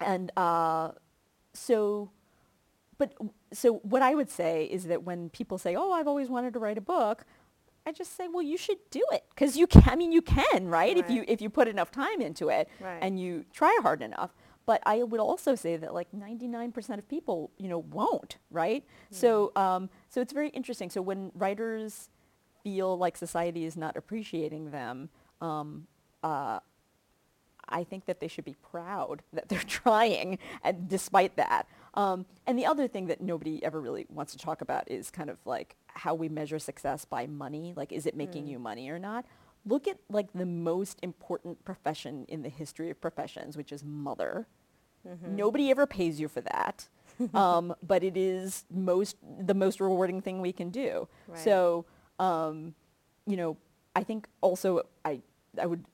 and 0.00 0.30
uh, 0.36 0.92
so, 1.54 2.10
but 2.98 3.14
so 3.52 3.74
what 3.78 4.02
I 4.02 4.14
would 4.14 4.30
say 4.30 4.64
is 4.64 4.84
that 4.84 5.02
when 5.04 5.30
people 5.30 5.58
say, 5.58 5.74
"Oh, 5.76 5.92
I've 5.92 6.08
always 6.08 6.28
wanted 6.28 6.52
to 6.54 6.58
write 6.58 6.78
a 6.78 6.82
book," 6.82 7.24
I 7.86 7.92
just 7.92 8.16
say, 8.16 8.28
"Well, 8.28 8.42
you 8.42 8.56
should 8.56 8.78
do 8.90 9.02
it 9.12 9.24
because 9.30 9.56
you 9.56 9.66
can. 9.66 9.84
I 9.86 9.96
mean, 9.96 10.12
you 10.12 10.22
can, 10.22 10.68
right? 10.68 10.96
If 10.96 11.08
you 11.10 11.24
if 11.28 11.40
you 11.40 11.50
put 11.50 11.68
enough 11.68 11.90
time 11.90 12.20
into 12.20 12.48
it 12.48 12.68
Right. 12.80 12.98
and 13.00 13.18
you 13.20 13.44
try 13.52 13.76
hard 13.82 14.02
enough." 14.02 14.34
But 14.66 14.82
I 14.84 15.02
would 15.02 15.18
also 15.20 15.54
say 15.54 15.78
that 15.78 15.94
like 15.94 16.08
99% 16.12 16.98
of 16.98 17.08
people, 17.08 17.50
you 17.56 17.68
know, 17.68 17.78
won't, 17.78 18.36
right? 18.50 18.84
So, 19.10 19.50
um, 19.56 19.88
so 20.10 20.20
it's 20.20 20.34
very 20.34 20.50
interesting. 20.50 20.90
So 20.90 21.00
when 21.00 21.32
writers 21.34 22.10
feel 22.62 22.98
like 22.98 23.16
society 23.16 23.64
is 23.64 23.78
not 23.78 23.96
appreciating 23.96 24.70
them, 24.70 25.08
um, 25.40 25.86
uh, 26.22 26.60
I 27.68 27.84
think 27.84 28.06
that 28.06 28.20
they 28.20 28.28
should 28.28 28.44
be 28.44 28.56
proud 28.70 29.22
that 29.32 29.48
they're 29.48 29.58
trying, 29.66 30.38
and 30.62 30.88
despite 30.88 31.36
that. 31.36 31.66
Um, 31.94 32.26
and 32.46 32.58
the 32.58 32.66
other 32.66 32.86
thing 32.86 33.06
that 33.06 33.20
nobody 33.20 33.64
ever 33.64 33.80
really 33.80 34.06
wants 34.08 34.32
to 34.32 34.38
talk 34.38 34.60
about 34.60 34.90
is 34.90 35.10
kind 35.10 35.30
of 35.30 35.38
like 35.44 35.76
how 35.88 36.14
we 36.14 36.28
measure 36.28 36.58
success 36.58 37.04
by 37.04 37.26
money. 37.26 37.72
Like, 37.76 37.92
is 37.92 38.06
it 38.06 38.16
making 38.16 38.46
you 38.46 38.58
money 38.58 38.88
or 38.88 38.98
not? 38.98 39.24
Look 39.66 39.88
at 39.88 39.98
like 40.08 40.32
the 40.32 40.46
most 40.46 40.98
important 41.02 41.64
profession 41.64 42.24
in 42.28 42.42
the 42.42 42.48
history 42.48 42.90
of 42.90 43.00
professions, 43.00 43.56
which 43.56 43.72
is 43.72 43.82
mother. 43.84 44.46
Nobody 45.26 45.70
ever 45.70 45.86
pays 45.86 46.20
you 46.20 46.28
for 46.28 46.42
that, 46.42 46.88
um, 47.34 47.74
but 47.82 48.04
it 48.04 48.16
is 48.16 48.64
most 48.70 49.16
the 49.40 49.54
most 49.54 49.80
rewarding 49.80 50.20
thing 50.20 50.40
we 50.40 50.52
can 50.52 50.70
do. 50.70 51.08
Right. 51.26 51.38
So, 51.38 51.86
um, 52.18 52.74
you 53.26 53.36
know, 53.36 53.56
I 53.96 54.04
think 54.04 54.28
also 54.40 54.82
I 55.04 55.20
I 55.60 55.66
would 55.66 55.84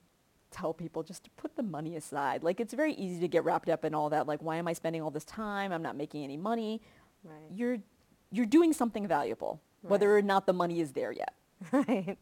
tell 0.55 0.73
people 0.73 1.03
just 1.03 1.23
to 1.25 1.29
put 1.31 1.55
the 1.55 1.63
money 1.63 1.95
aside. 1.95 2.43
Like 2.43 2.59
it's 2.59 2.73
very 2.73 2.93
easy 2.93 3.19
to 3.19 3.27
get 3.27 3.43
wrapped 3.43 3.69
up 3.69 3.83
in 3.83 3.93
all 3.93 4.09
that. 4.09 4.27
Like, 4.27 4.41
why 4.41 4.55
am 4.57 4.67
I 4.67 4.73
spending 4.73 5.01
all 5.01 5.11
this 5.11 5.25
time? 5.25 5.71
I'm 5.71 5.81
not 5.81 5.95
making 5.95 6.23
any 6.23 6.37
money. 6.37 6.81
Right. 7.23 7.51
You're 7.53 7.77
you're 8.31 8.45
doing 8.45 8.73
something 8.73 9.07
valuable, 9.07 9.61
whether 9.81 10.15
or 10.15 10.21
not 10.21 10.45
the 10.45 10.53
money 10.53 10.79
is 10.79 10.91
there 10.93 11.11
yet. 11.11 11.33
Right. 11.71 12.17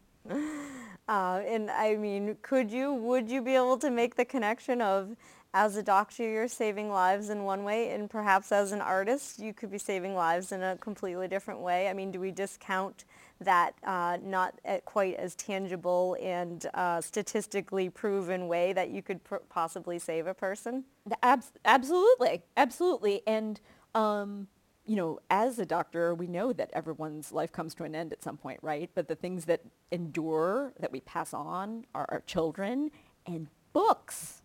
Uh, 1.06 1.42
and 1.46 1.70
I 1.70 1.98
mean, 1.98 2.38
could 2.42 2.72
you, 2.72 2.94
would 2.94 3.30
you 3.30 3.42
be 3.42 3.56
able 3.56 3.78
to 3.80 3.90
make 3.90 4.16
the 4.16 4.24
connection 4.24 4.82
of 4.82 5.18
as 5.54 5.76
a 5.76 5.84
doctor, 5.84 6.24
you're 6.24 6.48
saving 6.48 6.90
lives 6.90 7.30
in 7.30 7.44
one 7.44 7.64
way, 7.64 7.92
and 7.92 8.10
perhaps 8.10 8.52
as 8.52 8.72
an 8.72 8.82
artist, 8.82 9.38
you 9.40 9.54
could 9.54 9.70
be 9.70 9.78
saving 9.78 10.16
lives 10.16 10.52
in 10.52 10.64
a 10.64 10.78
completely 10.78 11.28
different 11.28 11.60
way. 11.60 11.90
I 11.90 11.94
mean, 11.94 12.12
do 12.12 12.20
we 12.20 12.32
discount 12.32 13.06
that 13.40 13.76
uh, 13.84 14.18
not 14.24 14.60
quite 14.86 15.16
as 15.16 15.36
tangible 15.36 16.16
and 16.22 16.66
uh, 16.74 17.02
statistically 17.02 17.90
proven 17.90 18.48
way 18.48 18.74
that 18.74 18.90
you 18.90 19.02
could 19.02 19.24
pr- 19.24 19.38
possibly 19.50 20.00
save 20.00 20.28
a 20.28 20.34
person? 20.34 20.84
Ab- 21.22 21.44
absolutely, 21.66 22.44
absolutely. 22.56 23.22
And, 23.28 23.60
um, 23.96 24.48
you 24.86 24.96
know, 24.96 25.20
as 25.30 25.60
a 25.60 25.66
doctor, 25.66 26.14
we 26.14 26.28
know 26.28 26.54
that 26.54 26.70
everyone's 26.74 27.32
life 27.32 27.52
comes 27.52 27.74
to 27.76 27.84
an 27.84 27.96
end 27.96 28.14
at 28.14 28.24
some 28.24 28.38
point, 28.38 28.60
right? 28.62 28.90
But 28.96 29.08
the 29.08 29.16
things 29.16 29.46
that 29.46 29.62
endure, 29.92 30.74
that 30.80 30.92
we 30.92 31.02
pass 31.02 31.34
on, 31.34 31.86
are 31.94 32.06
our 32.10 32.22
children 32.26 32.92
and 33.26 33.48
books 33.74 34.42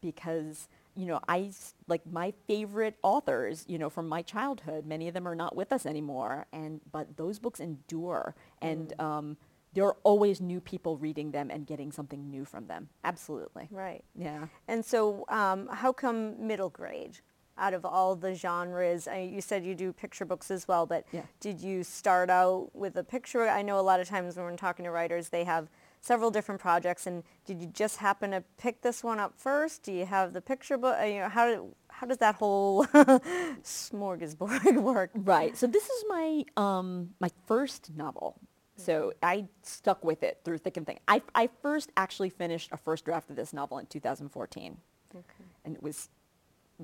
because 0.00 0.68
you 0.96 1.06
know 1.06 1.20
I 1.28 1.50
like 1.88 2.02
my 2.10 2.32
favorite 2.46 2.96
authors 3.02 3.64
you 3.68 3.78
know 3.78 3.90
from 3.90 4.08
my 4.08 4.22
childhood 4.22 4.86
many 4.86 5.08
of 5.08 5.14
them 5.14 5.26
are 5.26 5.34
not 5.34 5.54
with 5.54 5.72
us 5.72 5.86
anymore 5.86 6.46
and 6.52 6.80
but 6.90 7.16
those 7.16 7.38
books 7.38 7.60
endure. 7.60 8.34
And 8.60 8.92
mm. 8.98 9.04
um, 9.04 9.36
there 9.72 9.84
are 9.84 9.96
always 10.02 10.40
new 10.40 10.60
people 10.60 10.96
reading 10.96 11.30
them 11.30 11.50
and 11.50 11.66
getting 11.66 11.92
something 11.92 12.28
new 12.28 12.44
from 12.44 12.66
them. 12.66 12.88
Absolutely. 13.04 13.68
Right. 13.70 14.04
Yeah. 14.14 14.46
And 14.66 14.84
so 14.84 15.24
um, 15.28 15.68
how 15.72 15.92
come 15.92 16.46
middle 16.46 16.70
grade 16.70 17.18
out 17.56 17.74
of 17.74 17.84
all 17.84 18.16
the 18.16 18.34
genres? 18.34 19.06
I, 19.06 19.18
you 19.18 19.40
said 19.40 19.64
you 19.64 19.74
do 19.74 19.92
picture 19.92 20.24
books 20.24 20.50
as 20.50 20.66
well 20.66 20.86
but 20.86 21.04
yeah. 21.12 21.22
did 21.40 21.60
you 21.60 21.84
start 21.84 22.30
out 22.30 22.70
with 22.74 22.96
a 22.96 23.04
picture? 23.04 23.48
I 23.48 23.62
know 23.62 23.78
a 23.78 23.82
lot 23.82 24.00
of 24.00 24.08
times 24.08 24.36
when 24.36 24.44
we're 24.44 24.56
talking 24.56 24.84
to 24.84 24.90
writers 24.90 25.28
they 25.28 25.44
have 25.44 25.68
several 26.00 26.30
different 26.30 26.60
projects. 26.60 27.06
And 27.06 27.22
did 27.44 27.60
you 27.60 27.66
just 27.68 27.98
happen 27.98 28.30
to 28.32 28.42
pick 28.58 28.82
this 28.82 29.04
one 29.04 29.20
up 29.20 29.34
first? 29.36 29.82
Do 29.82 29.92
you 29.92 30.06
have 30.06 30.32
the 30.32 30.40
picture 30.40 30.78
book? 30.78 30.96
Uh, 31.00 31.04
you 31.04 31.20
know, 31.20 31.28
how, 31.28 31.46
did, 31.46 31.60
how 31.88 32.06
does 32.06 32.18
that 32.18 32.36
whole 32.36 32.84
smorgasbord 33.62 34.74
work? 34.82 35.10
Right. 35.14 35.56
So 35.56 35.66
this 35.66 35.84
is 35.84 36.04
my, 36.08 36.44
um, 36.56 37.10
my 37.20 37.30
first 37.46 37.90
novel. 37.96 38.40
So 38.76 39.12
I 39.22 39.46
stuck 39.62 40.02
with 40.02 40.22
it 40.22 40.40
through 40.42 40.58
thick 40.58 40.78
and 40.78 40.86
thin. 40.86 40.98
I, 41.06 41.20
I 41.34 41.50
first 41.60 41.92
actually 41.98 42.30
finished 42.30 42.70
a 42.72 42.78
first 42.78 43.04
draft 43.04 43.28
of 43.28 43.36
this 43.36 43.52
novel 43.52 43.78
in 43.78 43.84
2014. 43.86 44.78
Okay. 45.14 45.22
And 45.66 45.74
it 45.74 45.82
was 45.82 46.08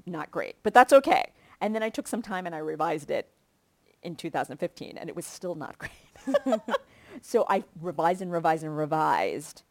not 0.05 0.31
great, 0.31 0.57
but 0.63 0.75
that's 0.75 0.93
okay. 0.93 1.33
And 1.63 1.75
then 1.75 1.83
I 1.83 1.89
took 1.89 2.07
some 2.07 2.21
time 2.21 2.45
and 2.45 2.55
I 2.55 2.59
revised 2.59 3.11
it 3.11 3.31
in 4.03 4.15
2015 4.15 4.99
and 4.99 5.09
it 5.09 5.17
was 5.17 5.25
still 5.25 5.55
not 5.55 5.77
great. 5.79 6.61
So 7.23 7.47
I 7.49 7.65
revised 7.81 8.23
and 8.23 8.33
revised 8.33 8.65
and 8.65 8.77
revised. 8.77 9.63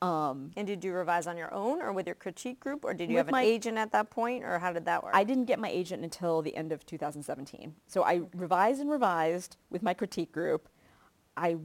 Um, 0.00 0.52
and 0.56 0.66
did 0.66 0.84
you 0.84 0.92
revise 0.92 1.26
on 1.26 1.36
your 1.36 1.52
own 1.52 1.82
or 1.82 1.92
with 1.92 2.06
your 2.06 2.14
critique 2.14 2.60
group 2.60 2.84
or 2.84 2.94
did 2.94 3.10
you 3.10 3.16
have 3.16 3.26
an 3.26 3.32
my, 3.32 3.42
agent 3.42 3.78
at 3.78 3.90
that 3.92 4.10
point 4.10 4.44
or 4.44 4.60
how 4.60 4.72
did 4.72 4.84
that 4.84 5.02
work? 5.02 5.12
I 5.12 5.24
didn't 5.24 5.46
get 5.46 5.58
my 5.58 5.68
agent 5.68 6.04
until 6.04 6.40
the 6.40 6.54
end 6.54 6.70
of 6.70 6.86
2017. 6.86 7.74
So 7.88 8.04
I 8.04 8.22
revised 8.32 8.80
and 8.80 8.88
revised 8.88 9.56
with 9.70 9.82
my 9.82 9.94
critique 9.94 10.30
group. 10.30 10.68
I 11.36 11.56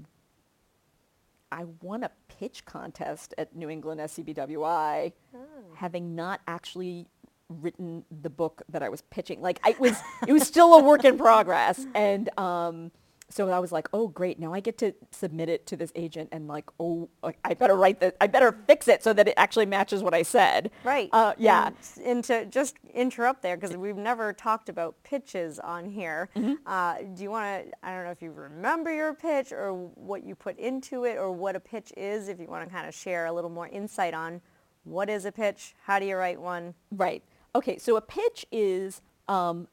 I 1.51 1.65
won 1.81 2.03
a 2.03 2.09
pitch 2.27 2.65
contest 2.65 3.35
at 3.37 3.55
New 3.55 3.69
England 3.69 4.01
SCBWI 4.01 5.13
oh. 5.35 5.39
having 5.75 6.15
not 6.15 6.41
actually 6.47 7.05
written 7.49 8.03
the 8.23 8.31
book 8.31 8.63
that 8.69 8.81
I 8.81 8.89
was 8.89 9.03
pitching. 9.03 9.41
Like 9.41 9.59
I 9.63 9.75
was 9.79 9.95
it 10.27 10.33
was 10.33 10.47
still 10.47 10.73
a 10.73 10.83
work 10.83 11.05
in 11.05 11.19
progress 11.19 11.85
and 11.93 12.35
um, 12.39 12.91
so 13.33 13.49
I 13.49 13.59
was 13.59 13.71
like, 13.71 13.89
oh, 13.93 14.07
great. 14.07 14.39
Now 14.39 14.53
I 14.53 14.59
get 14.59 14.77
to 14.79 14.93
submit 15.11 15.49
it 15.49 15.65
to 15.67 15.75
this 15.75 15.91
agent 15.95 16.29
and 16.31 16.47
like, 16.47 16.69
oh, 16.79 17.09
I 17.43 17.55
better 17.55 17.75
write 17.75 17.99
that. 18.01 18.15
I 18.21 18.27
better 18.27 18.55
fix 18.67 18.87
it 18.87 19.03
so 19.03 19.11
that 19.13 19.27
it 19.27 19.33
actually 19.37 19.65
matches 19.65 20.03
what 20.03 20.13
I 20.13 20.21
said. 20.21 20.69
Right. 20.83 21.09
Uh, 21.11 21.33
yeah. 21.37 21.67
And, 21.67 22.05
and, 22.05 22.23
to 22.25 22.45
just 22.45 22.75
interrupt 22.93 23.41
there, 23.41 23.57
because 23.57 23.75
we've 23.75 23.97
never 23.97 24.33
talked 24.33 24.69
about 24.69 25.01
pitches 25.03 25.59
on 25.59 25.89
here. 25.89 26.29
Mm-hmm. 26.35 26.53
Uh, 26.65 26.97
do 27.15 27.23
you 27.23 27.31
want 27.31 27.65
to, 27.65 27.71
I 27.81 27.95
don't 27.95 28.05
know 28.05 28.11
if 28.11 28.21
you 28.21 28.31
remember 28.31 28.93
your 28.93 29.13
pitch 29.13 29.51
or 29.51 29.73
what 29.73 30.23
you 30.23 30.35
put 30.35 30.59
into 30.59 31.05
it 31.05 31.17
or 31.17 31.31
what 31.31 31.55
a 31.55 31.59
pitch 31.59 31.91
is, 31.97 32.27
if 32.27 32.39
you 32.39 32.45
want 32.47 32.63
to 32.63 32.73
kind 32.73 32.87
of 32.87 32.93
share 32.93 33.25
a 33.25 33.33
little 33.33 33.49
more 33.49 33.67
insight 33.67 34.13
on 34.13 34.41
what 34.83 35.09
is 35.09 35.25
a 35.25 35.31
pitch? 35.31 35.73
How 35.83 35.97
do 35.97 36.05
you 36.05 36.15
write 36.15 36.39
one? 36.39 36.75
Right. 36.91 37.23
Okay. 37.55 37.77
So 37.77 37.95
a 37.95 38.01
pitch 38.01 38.45
is 38.51 39.01
um, 39.27 39.67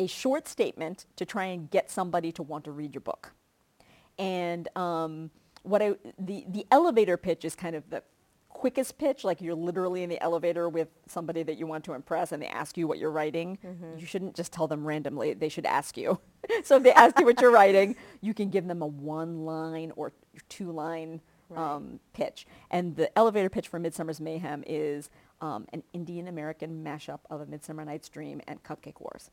a 0.00 0.06
short 0.06 0.48
statement 0.48 1.04
to 1.16 1.26
try 1.26 1.44
and 1.44 1.70
get 1.70 1.90
somebody 1.90 2.32
to 2.32 2.42
want 2.42 2.64
to 2.64 2.72
read 2.72 2.94
your 2.94 3.02
book. 3.02 3.32
And 4.18 4.66
um, 4.74 5.30
what 5.62 5.82
I, 5.82 5.94
the, 6.18 6.46
the 6.48 6.66
elevator 6.70 7.18
pitch 7.18 7.44
is 7.44 7.54
kind 7.54 7.76
of 7.76 7.88
the 7.90 8.02
quickest 8.48 8.96
pitch, 8.96 9.24
like 9.24 9.42
you're 9.42 9.54
literally 9.54 10.02
in 10.02 10.08
the 10.08 10.20
elevator 10.22 10.70
with 10.70 10.88
somebody 11.06 11.42
that 11.42 11.58
you 11.58 11.66
want 11.66 11.84
to 11.84 11.92
impress 11.92 12.32
and 12.32 12.42
they 12.42 12.46
ask 12.46 12.78
you 12.78 12.88
what 12.88 12.98
you're 12.98 13.10
writing, 13.10 13.58
mm-hmm. 13.64 13.98
you 13.98 14.06
shouldn't 14.06 14.34
just 14.34 14.52
tell 14.52 14.66
them 14.66 14.86
randomly. 14.86 15.34
They 15.34 15.50
should 15.50 15.66
ask 15.66 15.98
you. 15.98 16.18
so 16.64 16.76
if 16.76 16.82
they 16.82 16.92
ask 16.92 17.18
you 17.18 17.26
what 17.26 17.38
you're 17.42 17.50
writing, 17.50 17.94
you 18.22 18.32
can 18.32 18.48
give 18.48 18.66
them 18.66 18.80
a 18.80 18.86
one 18.86 19.44
line 19.44 19.92
or 19.96 20.12
two 20.48 20.72
line 20.72 21.20
right. 21.50 21.74
um, 21.74 22.00
pitch. 22.14 22.46
And 22.70 22.96
the 22.96 23.16
elevator 23.18 23.50
pitch 23.50 23.68
for 23.68 23.78
Midsummer's 23.78 24.20
Mayhem 24.20 24.64
is 24.66 25.10
um, 25.42 25.66
an 25.74 25.82
Indian 25.92 26.26
American 26.28 26.82
mashup 26.82 27.20
of 27.28 27.42
A 27.42 27.46
Midsummer 27.46 27.84
Night's 27.84 28.08
Dream 28.08 28.40
and 28.48 28.62
Cupcake 28.62 29.00
Wars. 29.00 29.30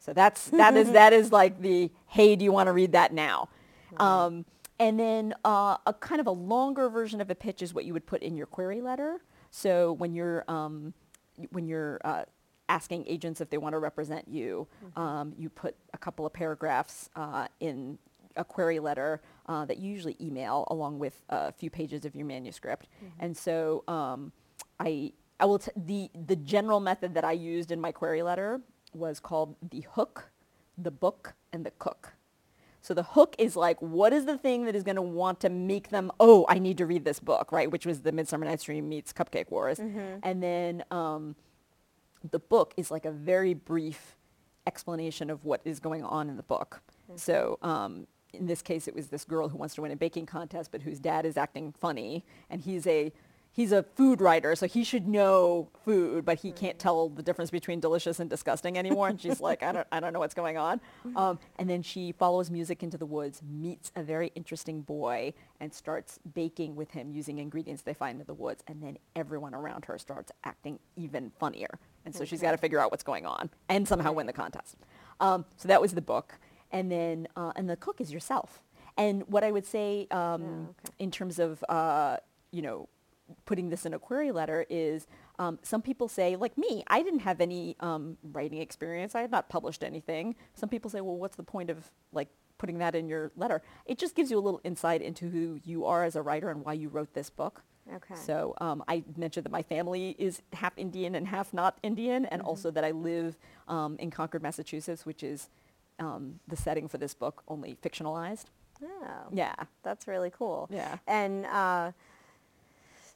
So 0.00 0.12
that's 0.12 0.46
that 0.50 0.76
is 0.76 0.90
that 0.92 1.12
is 1.12 1.30
like 1.30 1.60
the 1.60 1.90
hey, 2.08 2.34
do 2.34 2.44
you 2.44 2.52
want 2.52 2.66
to 2.66 2.72
read 2.72 2.92
that 2.92 3.12
now? 3.12 3.48
Um, 3.96 4.44
and 4.78 4.98
then 4.98 5.34
uh, 5.44 5.76
a 5.86 5.92
kind 5.92 6.20
of 6.20 6.26
a 6.26 6.32
longer 6.32 6.88
version 6.88 7.20
of 7.20 7.30
a 7.30 7.34
pitch 7.34 7.62
is 7.62 7.74
what 7.74 7.84
you 7.84 7.92
would 7.92 8.06
put 8.06 8.22
in 8.22 8.36
your 8.36 8.46
query 8.46 8.80
letter. 8.80 9.20
So 9.50 9.92
when 9.92 10.14
you're 10.14 10.44
um, 10.48 10.94
when 11.50 11.66
you're 11.66 12.00
uh, 12.04 12.24
asking 12.68 13.04
agents 13.06 13.40
if 13.40 13.50
they 13.50 13.58
want 13.58 13.74
to 13.74 13.78
represent 13.78 14.26
you, 14.26 14.66
mm-hmm. 14.84 15.00
um, 15.00 15.34
you 15.36 15.50
put 15.50 15.76
a 15.92 15.98
couple 15.98 16.24
of 16.24 16.32
paragraphs 16.32 17.10
uh, 17.14 17.46
in 17.60 17.98
a 18.36 18.44
query 18.44 18.78
letter 18.78 19.20
uh, 19.46 19.64
that 19.64 19.78
you 19.78 19.90
usually 19.92 20.16
email 20.20 20.64
along 20.68 20.98
with 20.98 21.20
a 21.28 21.52
few 21.52 21.68
pages 21.68 22.04
of 22.04 22.14
your 22.14 22.26
manuscript. 22.26 22.86
Mm-hmm. 22.96 23.24
And 23.24 23.36
so 23.36 23.84
um, 23.86 24.32
I 24.78 25.12
I 25.40 25.44
will 25.44 25.58
t- 25.58 25.72
the 25.76 26.10
the 26.26 26.36
general 26.36 26.80
method 26.80 27.14
that 27.14 27.24
I 27.24 27.32
used 27.32 27.70
in 27.70 27.80
my 27.80 27.92
query 27.92 28.22
letter 28.22 28.60
was 28.92 29.20
called 29.20 29.56
The 29.70 29.80
Hook, 29.92 30.30
The 30.76 30.90
Book, 30.90 31.34
and 31.52 31.64
The 31.64 31.72
Cook. 31.72 32.14
So 32.82 32.94
the 32.94 33.02
hook 33.02 33.34
is 33.38 33.56
like, 33.56 33.80
what 33.80 34.12
is 34.12 34.24
the 34.24 34.38
thing 34.38 34.64
that 34.64 34.74
is 34.74 34.82
going 34.82 34.96
to 34.96 35.02
want 35.02 35.40
to 35.40 35.50
make 35.50 35.90
them, 35.90 36.10
oh, 36.18 36.46
I 36.48 36.58
need 36.58 36.78
to 36.78 36.86
read 36.86 37.04
this 37.04 37.20
book, 37.20 37.52
right? 37.52 37.70
Which 37.70 37.84
was 37.84 38.00
the 38.00 38.12
Midsummer 38.12 38.46
Night's 38.46 38.64
Dream 38.64 38.88
meets 38.88 39.12
Cupcake 39.12 39.50
Wars. 39.50 39.78
Mm-hmm. 39.78 40.20
And 40.22 40.42
then 40.42 40.84
um, 40.90 41.36
the 42.30 42.38
book 42.38 42.72
is 42.78 42.90
like 42.90 43.04
a 43.04 43.10
very 43.10 43.52
brief 43.52 44.16
explanation 44.66 45.28
of 45.28 45.44
what 45.44 45.60
is 45.64 45.78
going 45.78 46.04
on 46.04 46.30
in 46.30 46.36
the 46.36 46.42
book. 46.42 46.80
Mm-hmm. 47.04 47.18
So 47.18 47.58
um, 47.60 48.06
in 48.32 48.46
this 48.46 48.62
case, 48.62 48.88
it 48.88 48.94
was 48.94 49.08
this 49.08 49.24
girl 49.24 49.48
who 49.48 49.58
wants 49.58 49.74
to 49.74 49.82
win 49.82 49.92
a 49.92 49.96
baking 49.96 50.26
contest, 50.26 50.70
but 50.72 50.82
whose 50.82 50.98
dad 50.98 51.26
is 51.26 51.36
acting 51.36 51.72
funny, 51.72 52.24
and 52.48 52.62
he's 52.62 52.86
a 52.86 53.12
he's 53.52 53.72
a 53.72 53.82
food 53.82 54.20
writer, 54.20 54.54
so 54.54 54.66
he 54.66 54.84
should 54.84 55.08
know 55.08 55.68
food, 55.84 56.24
but 56.24 56.38
he 56.40 56.52
can't 56.52 56.78
tell 56.78 57.08
the 57.08 57.22
difference 57.22 57.50
between 57.50 57.80
delicious 57.80 58.20
and 58.20 58.30
disgusting 58.30 58.78
anymore. 58.78 59.08
And 59.08 59.20
she's 59.20 59.40
like, 59.40 59.62
I 59.62 59.72
don't, 59.72 59.86
I 59.90 60.00
don't 60.00 60.12
know 60.12 60.18
what's 60.18 60.34
going 60.34 60.56
on. 60.56 60.80
Um, 61.16 61.38
and 61.58 61.68
then 61.68 61.82
she 61.82 62.12
follows 62.12 62.50
music 62.50 62.82
into 62.82 62.96
the 62.96 63.06
woods, 63.06 63.42
meets 63.42 63.90
a 63.96 64.02
very 64.02 64.32
interesting 64.34 64.82
boy, 64.82 65.34
and 65.58 65.72
starts 65.74 66.18
baking 66.34 66.76
with 66.76 66.92
him 66.92 67.10
using 67.10 67.38
ingredients 67.38 67.82
they 67.82 67.94
find 67.94 68.20
in 68.20 68.26
the 68.26 68.34
woods. 68.34 68.62
And 68.66 68.82
then 68.82 68.98
everyone 69.16 69.54
around 69.54 69.84
her 69.86 69.98
starts 69.98 70.30
acting 70.44 70.78
even 70.96 71.30
funnier. 71.38 71.78
And 72.04 72.14
so 72.14 72.20
okay. 72.20 72.30
she's 72.30 72.40
got 72.40 72.52
to 72.52 72.58
figure 72.58 72.78
out 72.78 72.90
what's 72.90 73.02
going 73.02 73.26
on 73.26 73.50
and 73.68 73.86
somehow 73.86 74.12
win 74.12 74.26
the 74.26 74.32
contest. 74.32 74.76
Um, 75.18 75.44
so 75.56 75.68
that 75.68 75.80
was 75.80 75.92
the 75.92 76.02
book. 76.02 76.38
And 76.70 76.90
then, 76.90 77.26
uh, 77.36 77.52
and 77.56 77.68
the 77.68 77.76
cook 77.76 78.00
is 78.00 78.12
yourself. 78.12 78.62
And 78.96 79.24
what 79.26 79.44
I 79.44 79.50
would 79.50 79.66
say 79.66 80.06
um, 80.10 80.42
oh, 80.42 80.70
okay. 80.70 80.94
in 80.98 81.10
terms 81.10 81.38
of, 81.38 81.64
uh, 81.68 82.18
you 82.52 82.62
know, 82.62 82.88
putting 83.44 83.70
this 83.70 83.86
in 83.86 83.94
a 83.94 83.98
query 83.98 84.32
letter 84.32 84.66
is 84.68 85.06
um, 85.38 85.58
some 85.62 85.82
people 85.82 86.08
say, 86.08 86.36
like 86.36 86.56
me, 86.58 86.84
I 86.88 87.02
didn't 87.02 87.20
have 87.20 87.40
any 87.40 87.76
um, 87.80 88.16
writing 88.32 88.60
experience. 88.60 89.14
I 89.14 89.22
had 89.22 89.30
not 89.30 89.48
published 89.48 89.82
anything. 89.82 90.36
Some 90.54 90.68
people 90.68 90.90
say, 90.90 91.00
well, 91.00 91.16
what's 91.16 91.36
the 91.36 91.42
point 91.42 91.70
of 91.70 91.90
like 92.12 92.28
putting 92.58 92.78
that 92.78 92.94
in 92.94 93.08
your 93.08 93.32
letter? 93.36 93.62
It 93.86 93.98
just 93.98 94.14
gives 94.14 94.30
you 94.30 94.38
a 94.38 94.40
little 94.40 94.60
insight 94.64 95.02
into 95.02 95.28
who 95.30 95.60
you 95.64 95.86
are 95.86 96.04
as 96.04 96.16
a 96.16 96.22
writer 96.22 96.50
and 96.50 96.64
why 96.64 96.74
you 96.74 96.88
wrote 96.88 97.14
this 97.14 97.30
book. 97.30 97.62
Okay. 97.92 98.14
So 98.14 98.54
um, 98.60 98.84
I 98.86 99.02
mentioned 99.16 99.44
that 99.44 99.52
my 99.52 99.62
family 99.62 100.14
is 100.18 100.42
half 100.52 100.76
Indian 100.76 101.14
and 101.14 101.26
half 101.26 101.52
not 101.52 101.78
Indian, 101.82 102.24
and 102.26 102.40
mm-hmm. 102.42 102.48
also 102.48 102.70
that 102.70 102.84
I 102.84 102.90
live 102.90 103.36
um, 103.66 103.96
in 103.98 104.10
Concord, 104.10 104.42
Massachusetts, 104.42 105.06
which 105.06 105.22
is 105.22 105.48
um, 105.98 106.38
the 106.46 106.56
setting 106.56 106.86
for 106.86 106.98
this 106.98 107.14
book, 107.14 107.42
only 107.48 107.76
fictionalized. 107.82 108.46
Oh. 108.82 109.28
Yeah. 109.32 109.54
That's 109.82 110.06
really 110.06 110.30
cool. 110.30 110.68
Yeah. 110.72 110.98
And 111.06 111.46
uh, 111.46 111.92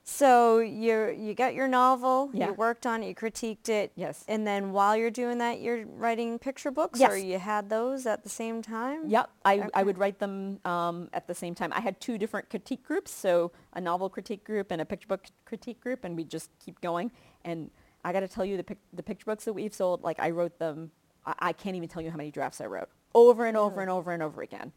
So 0.06 0.58
you 0.58 1.16
you 1.18 1.34
got 1.34 1.54
your 1.54 1.66
novel, 1.66 2.28
Yeah. 2.34 2.48
you 2.48 2.52
worked 2.52 2.84
on 2.86 3.02
it, 3.02 3.08
you 3.08 3.14
critiqued 3.14 3.70
it. 3.70 3.90
Yes. 3.96 4.22
And 4.28 4.46
then 4.46 4.72
while 4.72 4.94
you're 4.94 5.10
doing 5.10 5.38
that, 5.38 5.60
you're 5.60 5.86
writing 5.86 6.38
picture 6.38 6.70
books 6.70 7.00
yes. 7.00 7.10
or 7.10 7.16
you 7.16 7.38
had 7.38 7.70
those 7.70 8.04
at 8.04 8.22
the 8.22 8.28
same 8.28 8.60
time? 8.60 9.08
Yep, 9.08 9.30
I, 9.46 9.58
Okay. 9.60 9.68
I 9.72 9.82
would 9.82 9.96
write 9.96 10.18
them 10.18 10.60
um, 10.66 11.08
at 11.14 11.26
the 11.26 11.34
same 11.34 11.54
time. 11.54 11.72
I 11.72 11.80
had 11.80 12.00
two 12.00 12.18
different 12.18 12.50
critique 12.50 12.84
groups, 12.84 13.10
so 13.10 13.50
a 13.72 13.80
novel 13.80 14.10
critique 14.10 14.44
group 14.44 14.70
and 14.70 14.82
a 14.82 14.84
picture 14.84 15.08
book 15.08 15.24
critique 15.46 15.80
group, 15.80 16.04
and 16.04 16.14
we 16.16 16.24
just 16.24 16.50
keep 16.64 16.80
going. 16.82 17.10
And 17.42 17.70
I 18.04 18.12
got 18.12 18.20
to 18.20 18.28
tell 18.28 18.44
you, 18.44 18.58
the 18.58 18.64
pic- 18.64 18.78
the 18.92 19.02
picture 19.02 19.24
books 19.24 19.46
that 19.46 19.54
we've 19.54 19.74
sold, 19.74 20.02
like 20.02 20.20
I 20.20 20.30
wrote 20.30 20.58
them, 20.58 20.90
I, 21.24 21.34
I 21.38 21.52
can't 21.54 21.76
even 21.76 21.88
tell 21.88 22.02
you 22.02 22.10
how 22.10 22.18
many 22.18 22.30
drafts 22.30 22.60
I 22.60 22.66
wrote 22.66 22.90
over 23.14 23.46
and 23.46 23.56
over 23.56 23.80
and 23.80 23.88
over 23.90 24.12
and 24.12 24.22
over 24.22 24.42
again. 24.42 24.72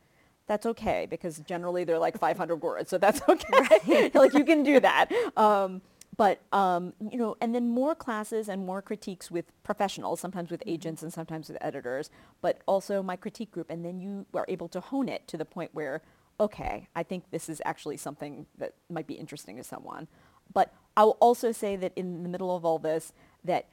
That's 0.48 0.66
okay 0.66 1.08
because 1.10 1.40
generally 1.40 1.84
they're 1.84 2.00
like 2.00 2.18
500 2.18 2.56
words, 2.58 2.90
so 2.90 2.98
that's 2.98 3.22
okay. 3.30 4.12
like 4.14 4.34
you 4.34 4.46
can 4.46 4.64
do 4.64 4.80
that. 4.80 5.12
Um, 5.36 5.82
but 6.16 6.42
um, 6.52 6.94
you 7.12 7.18
know, 7.18 7.38
and 7.40 7.54
then 7.54 7.70
more 7.70 7.94
classes 7.94 8.50
and 8.50 8.66
more 8.66 8.82
critiques 8.82 9.30
with 9.30 9.46
professionals, 9.64 10.20
sometimes 10.20 10.50
with 10.50 10.64
agents 10.66 11.04
and 11.04 11.14
sometimes 11.14 11.48
with 11.48 11.58
editors, 11.62 12.10
but 12.42 12.62
also 12.66 13.04
my 13.04 13.16
critique 13.16 13.52
group, 13.52 13.70
and 13.70 13.86
then 13.86 14.00
you 14.00 14.26
are 14.34 14.46
able 14.48 14.68
to 14.70 14.80
hone 14.80 15.10
it 15.10 15.28
to 15.28 15.38
the 15.38 15.46
point 15.46 15.72
where, 15.74 16.02
okay, 16.40 16.88
I 16.96 17.04
think 17.04 17.26
this 17.30 17.50
is 17.50 17.62
actually 17.66 17.98
something 17.98 18.48
that 18.58 18.74
might 18.90 19.06
be 19.06 19.14
interesting 19.14 19.58
to 19.58 19.64
someone. 19.64 20.08
But 20.52 20.74
I 20.96 21.04
will 21.04 21.18
also 21.20 21.52
say 21.52 21.76
that 21.76 21.92
in 21.96 22.24
the 22.24 22.30
middle 22.30 22.56
of 22.56 22.66
all 22.66 22.80
this, 22.80 23.14
that 23.44 23.68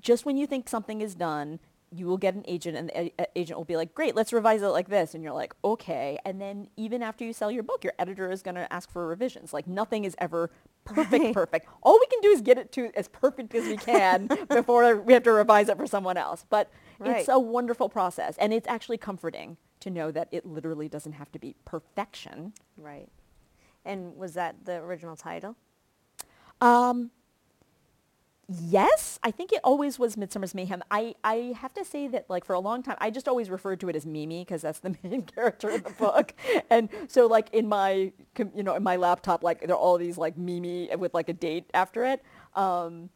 just 0.00 0.24
when 0.24 0.38
you 0.38 0.46
think 0.46 0.68
something 0.68 1.02
is 1.02 1.14
done, 1.14 1.58
you 1.94 2.06
will 2.06 2.16
get 2.16 2.34
an 2.34 2.42
agent 2.48 2.76
and 2.76 2.88
the 2.88 3.12
a- 3.20 3.38
agent 3.38 3.58
will 3.58 3.66
be 3.66 3.76
like, 3.76 3.94
great, 3.94 4.14
let's 4.16 4.32
revise 4.32 4.62
it 4.62 4.68
like 4.68 4.88
this. 4.88 5.14
And 5.14 5.22
you're 5.22 5.32
like, 5.34 5.54
okay. 5.62 6.18
And 6.24 6.40
then 6.40 6.68
even 6.76 7.02
after 7.02 7.24
you 7.24 7.32
sell 7.32 7.50
your 7.50 7.62
book, 7.62 7.84
your 7.84 7.92
editor 7.98 8.30
is 8.30 8.42
going 8.42 8.54
to 8.54 8.72
ask 8.72 8.90
for 8.90 9.06
revisions. 9.06 9.52
Like 9.52 9.66
nothing 9.66 10.04
is 10.04 10.14
ever 10.18 10.50
perfect, 10.84 11.34
perfect. 11.34 11.66
All 11.82 11.98
we 12.00 12.06
can 12.06 12.20
do 12.22 12.28
is 12.30 12.40
get 12.40 12.56
it 12.56 12.72
to 12.72 12.90
as 12.96 13.08
perfect 13.08 13.54
as 13.54 13.66
we 13.66 13.76
can 13.76 14.28
before 14.48 14.96
we 14.96 15.12
have 15.12 15.22
to 15.24 15.32
revise 15.32 15.68
it 15.68 15.76
for 15.76 15.86
someone 15.86 16.16
else. 16.16 16.46
But 16.48 16.70
Right. 16.98 17.16
it's 17.18 17.28
a 17.28 17.38
wonderful 17.38 17.88
process. 17.88 18.36
And 18.38 18.52
it's 18.52 18.68
actually 18.68 18.96
comforting 18.98 19.56
to 19.80 19.90
know 19.90 20.12
that 20.12 20.28
it 20.30 20.46
literally 20.46 20.88
doesn't 20.88 21.12
have 21.12 21.32
to 21.32 21.38
be 21.38 21.56
perfection. 21.64 22.52
Right. 22.76 23.08
And 23.84 24.16
was 24.16 24.34
that 24.34 24.64
the 24.64 24.76
original 24.76 25.16
title? 25.16 25.56
Um, 26.60 27.10
yes, 28.48 29.18
I 29.22 29.30
think 29.30 29.52
it 29.52 29.60
always 29.64 29.98
was 29.98 30.16
Midsummer's 30.16 30.54
Mayhem. 30.54 30.82
I, 30.90 31.14
I 31.24 31.54
have 31.58 31.72
to 31.74 31.84
say 31.84 32.08
that 32.08 32.28
like 32.28 32.44
for 32.44 32.54
a 32.54 32.60
long 32.60 32.82
time, 32.82 32.96
I 33.00 33.10
just 33.10 33.28
always 33.28 33.48
referred 33.50 33.80
to 33.80 33.88
it 33.88 33.96
as 33.96 34.04
Mimi 34.06 34.40
because 34.44 34.62
that's 34.62 34.80
the 34.80 34.96
main 35.02 35.22
character 35.22 35.70
in 35.70 35.82
the 35.82 35.90
book. 35.90 36.34
and 36.70 36.88
so 37.08 37.26
like 37.26 37.48
in 37.52 37.68
my, 37.68 38.12
you 38.54 38.62
know, 38.62 38.74
in 38.74 38.82
my 38.82 38.96
laptop, 38.96 39.42
like 39.42 39.60
there 39.60 39.70
are 39.74 39.78
all 39.78 39.98
these 39.98 40.18
like 40.18 40.36
Mimi 40.36 40.90
with 40.96 41.14
like 41.14 41.28
a 41.28 41.32
date 41.32 41.70
after 41.74 42.04
it. 42.04 42.22
Um, 42.54 43.10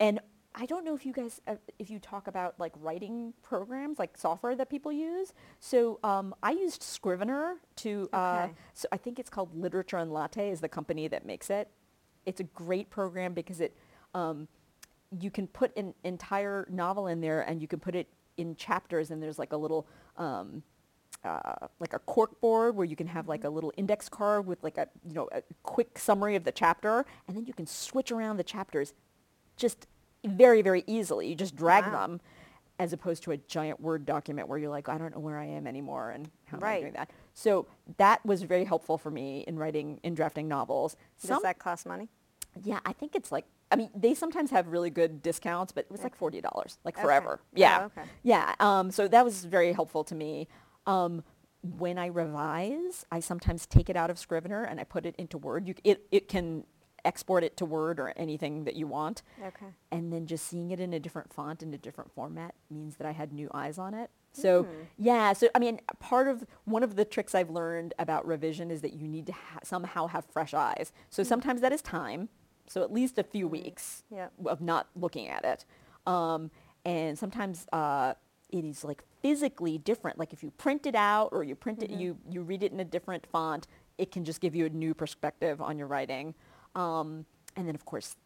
and 0.00 0.20
I 0.56 0.66
don't 0.66 0.84
know 0.84 0.94
if 0.94 1.04
you 1.04 1.12
guys, 1.12 1.40
uh, 1.48 1.56
if 1.80 1.90
you 1.90 1.98
talk 1.98 2.26
about 2.28 2.58
like 2.60 2.72
writing 2.80 3.34
programs, 3.42 3.98
like 3.98 4.16
software 4.16 4.54
that 4.56 4.70
people 4.70 4.92
use. 4.92 5.32
So 5.60 5.98
um, 6.04 6.34
I 6.42 6.52
used 6.52 6.82
Scrivener 6.82 7.56
to, 7.76 8.08
uh, 8.12 8.42
Okay. 8.44 8.54
so 8.72 8.88
I 8.92 8.96
think 8.96 9.18
it's 9.18 9.30
called 9.30 9.54
Literature 9.56 9.96
and 9.98 10.12
Latte 10.12 10.50
is 10.50 10.60
the 10.60 10.68
company 10.68 11.08
that 11.08 11.26
makes 11.26 11.50
it. 11.50 11.68
It's 12.24 12.40
a 12.40 12.44
great 12.44 12.88
program 12.88 13.34
because 13.34 13.60
it, 13.60 13.76
um, 14.14 14.48
you 15.20 15.30
can 15.30 15.46
put 15.46 15.76
an 15.76 15.94
entire 16.04 16.66
novel 16.70 17.06
in 17.08 17.20
there 17.20 17.42
and 17.42 17.60
you 17.60 17.68
can 17.68 17.78
put 17.78 17.94
it 17.94 18.08
in 18.36 18.56
chapters 18.56 19.10
and 19.10 19.22
there's 19.22 19.38
like 19.38 19.52
a 19.52 19.56
little, 19.56 19.86
um, 20.16 20.62
uh, 21.24 21.66
like 21.80 21.92
a 21.92 21.98
cork 22.00 22.40
board 22.40 22.74
where 22.76 22.84
you 22.84 22.96
can 22.96 23.06
have 23.06 23.28
like 23.28 23.44
a 23.44 23.48
little 23.48 23.72
index 23.76 24.08
card 24.08 24.46
with 24.46 24.62
like 24.62 24.76
a, 24.76 24.88
you 25.06 25.14
know, 25.14 25.28
a 25.32 25.42
quick 25.62 25.98
summary 25.98 26.34
of 26.36 26.44
the 26.44 26.52
chapter 26.52 27.04
and 27.28 27.36
then 27.36 27.44
you 27.46 27.52
can 27.52 27.66
switch 27.66 28.10
around 28.10 28.36
the 28.36 28.44
chapters 28.44 28.92
just 29.56 29.86
very, 30.24 30.62
very 30.62 30.82
easily. 30.86 31.28
You 31.28 31.34
just 31.34 31.54
drag 31.54 31.84
Wow. 31.84 32.06
them 32.06 32.20
as 32.80 32.92
opposed 32.92 33.22
to 33.22 33.30
a 33.30 33.36
giant 33.36 33.80
Word 33.80 34.04
document 34.04 34.48
where 34.48 34.58
you're 34.58 34.68
like, 34.70 34.88
I 34.88 34.98
don't 34.98 35.14
know 35.14 35.20
where 35.20 35.38
I 35.38 35.44
am 35.46 35.66
anymore 35.68 36.10
and 36.10 36.28
how 36.46 36.56
am 36.56 36.64
I 36.64 36.80
doing 36.80 36.92
that? 36.94 37.10
So 37.32 37.66
that 37.98 38.24
was 38.26 38.42
very 38.42 38.64
helpful 38.64 38.98
for 38.98 39.12
me 39.12 39.44
in 39.46 39.56
writing, 39.56 40.00
in 40.02 40.14
drafting 40.14 40.48
novels. 40.48 40.96
Does 41.24 41.42
that 41.42 41.60
cost 41.60 41.86
money? 41.86 42.08
Yeah, 42.64 42.80
I 42.84 42.92
think 42.92 43.14
it's 43.14 43.30
like, 43.30 43.44
I 43.74 43.76
mean, 43.76 43.90
they 43.94 44.14
sometimes 44.14 44.50
have 44.52 44.68
really 44.68 44.90
good 44.90 45.20
discounts, 45.20 45.72
but 45.72 45.84
it 45.86 45.90
was 45.90 46.02
like 46.04 46.16
$40, 46.16 46.78
like 46.84 46.94
Okay. 46.96 47.02
forever. 47.02 47.40
Oh, 47.42 47.46
Yeah. 47.56 47.84
okay. 47.86 48.02
Yeah. 48.22 48.54
Um, 48.60 48.90
so 48.92 49.08
that 49.08 49.24
was 49.24 49.44
very 49.44 49.72
helpful 49.72 50.04
to 50.04 50.14
me. 50.14 50.46
Um, 50.86 51.24
when 51.62 51.98
I 51.98 52.06
revise, 52.06 53.04
I 53.10 53.18
sometimes 53.20 53.66
take 53.66 53.90
it 53.90 53.96
out 53.96 54.10
of 54.10 54.18
Scrivener 54.18 54.62
and 54.62 54.78
I 54.78 54.84
put 54.84 55.06
it 55.06 55.16
into 55.16 55.38
Word. 55.38 55.66
You, 55.66 55.74
it, 55.82 56.06
it 56.12 56.28
can 56.28 56.64
export 57.04 57.42
it 57.42 57.56
to 57.56 57.64
Word 57.64 57.98
or 57.98 58.12
anything 58.16 58.64
that 58.64 58.76
you 58.76 58.86
want. 58.86 59.22
Okay. 59.42 59.66
And 59.90 60.12
then 60.12 60.26
just 60.26 60.46
seeing 60.46 60.70
it 60.70 60.78
in 60.78 60.92
a 60.94 61.00
different 61.00 61.32
font 61.32 61.62
in 61.62 61.74
a 61.74 61.78
different 61.78 62.12
format 62.12 62.54
means 62.70 62.96
that 62.98 63.06
I 63.06 63.12
had 63.12 63.32
new 63.32 63.50
eyes 63.52 63.76
on 63.78 63.92
it. 63.94 64.10
So 64.36 64.66
yeah, 64.98 65.32
so 65.32 65.46
I 65.54 65.60
mean, 65.60 65.80
part 66.00 66.26
of 66.26 66.44
one 66.64 66.82
of 66.82 66.96
the 66.96 67.04
tricks 67.04 67.36
I've 67.36 67.50
learned 67.50 67.94
about 68.00 68.26
revision 68.26 68.68
is 68.72 68.80
that 68.80 68.92
you 68.94 69.06
need 69.06 69.26
to 69.26 69.32
ha- 69.32 69.60
somehow 69.62 70.08
have 70.08 70.24
fresh 70.24 70.52
eyes. 70.54 70.92
So 71.08 71.22
sometimes 71.22 71.60
that 71.60 71.72
is 71.72 71.80
time. 71.80 72.28
So 72.66 72.82
at 72.82 72.92
least 72.92 73.18
a 73.18 73.22
few 73.22 73.46
weeks 73.48 74.02
Yep. 74.10 74.32
of 74.46 74.60
not 74.60 74.88
looking 74.96 75.28
at 75.28 75.44
it. 75.44 75.64
Um, 76.06 76.50
and 76.84 77.18
sometimes 77.18 77.66
uh, 77.72 78.14
it 78.50 78.64
is 78.64 78.84
like 78.84 79.02
physically 79.22 79.78
different. 79.78 80.18
Like 80.18 80.32
if 80.32 80.42
you 80.42 80.50
print 80.52 80.86
it 80.86 80.94
out 80.94 81.30
or 81.32 81.44
you 81.44 81.54
print 81.54 81.82
it, 81.82 81.90
you, 81.90 82.16
you 82.30 82.42
read 82.42 82.62
it 82.62 82.72
in 82.72 82.80
a 82.80 82.84
different 82.84 83.26
font, 83.26 83.66
it 83.98 84.10
can 84.12 84.24
just 84.24 84.40
give 84.40 84.54
you 84.54 84.66
a 84.66 84.70
new 84.70 84.94
perspective 84.94 85.60
on 85.60 85.78
your 85.78 85.86
writing. 85.86 86.34
Um, 86.74 87.24
and 87.56 87.66
then 87.68 87.74
of 87.74 87.84
course, 87.84 88.16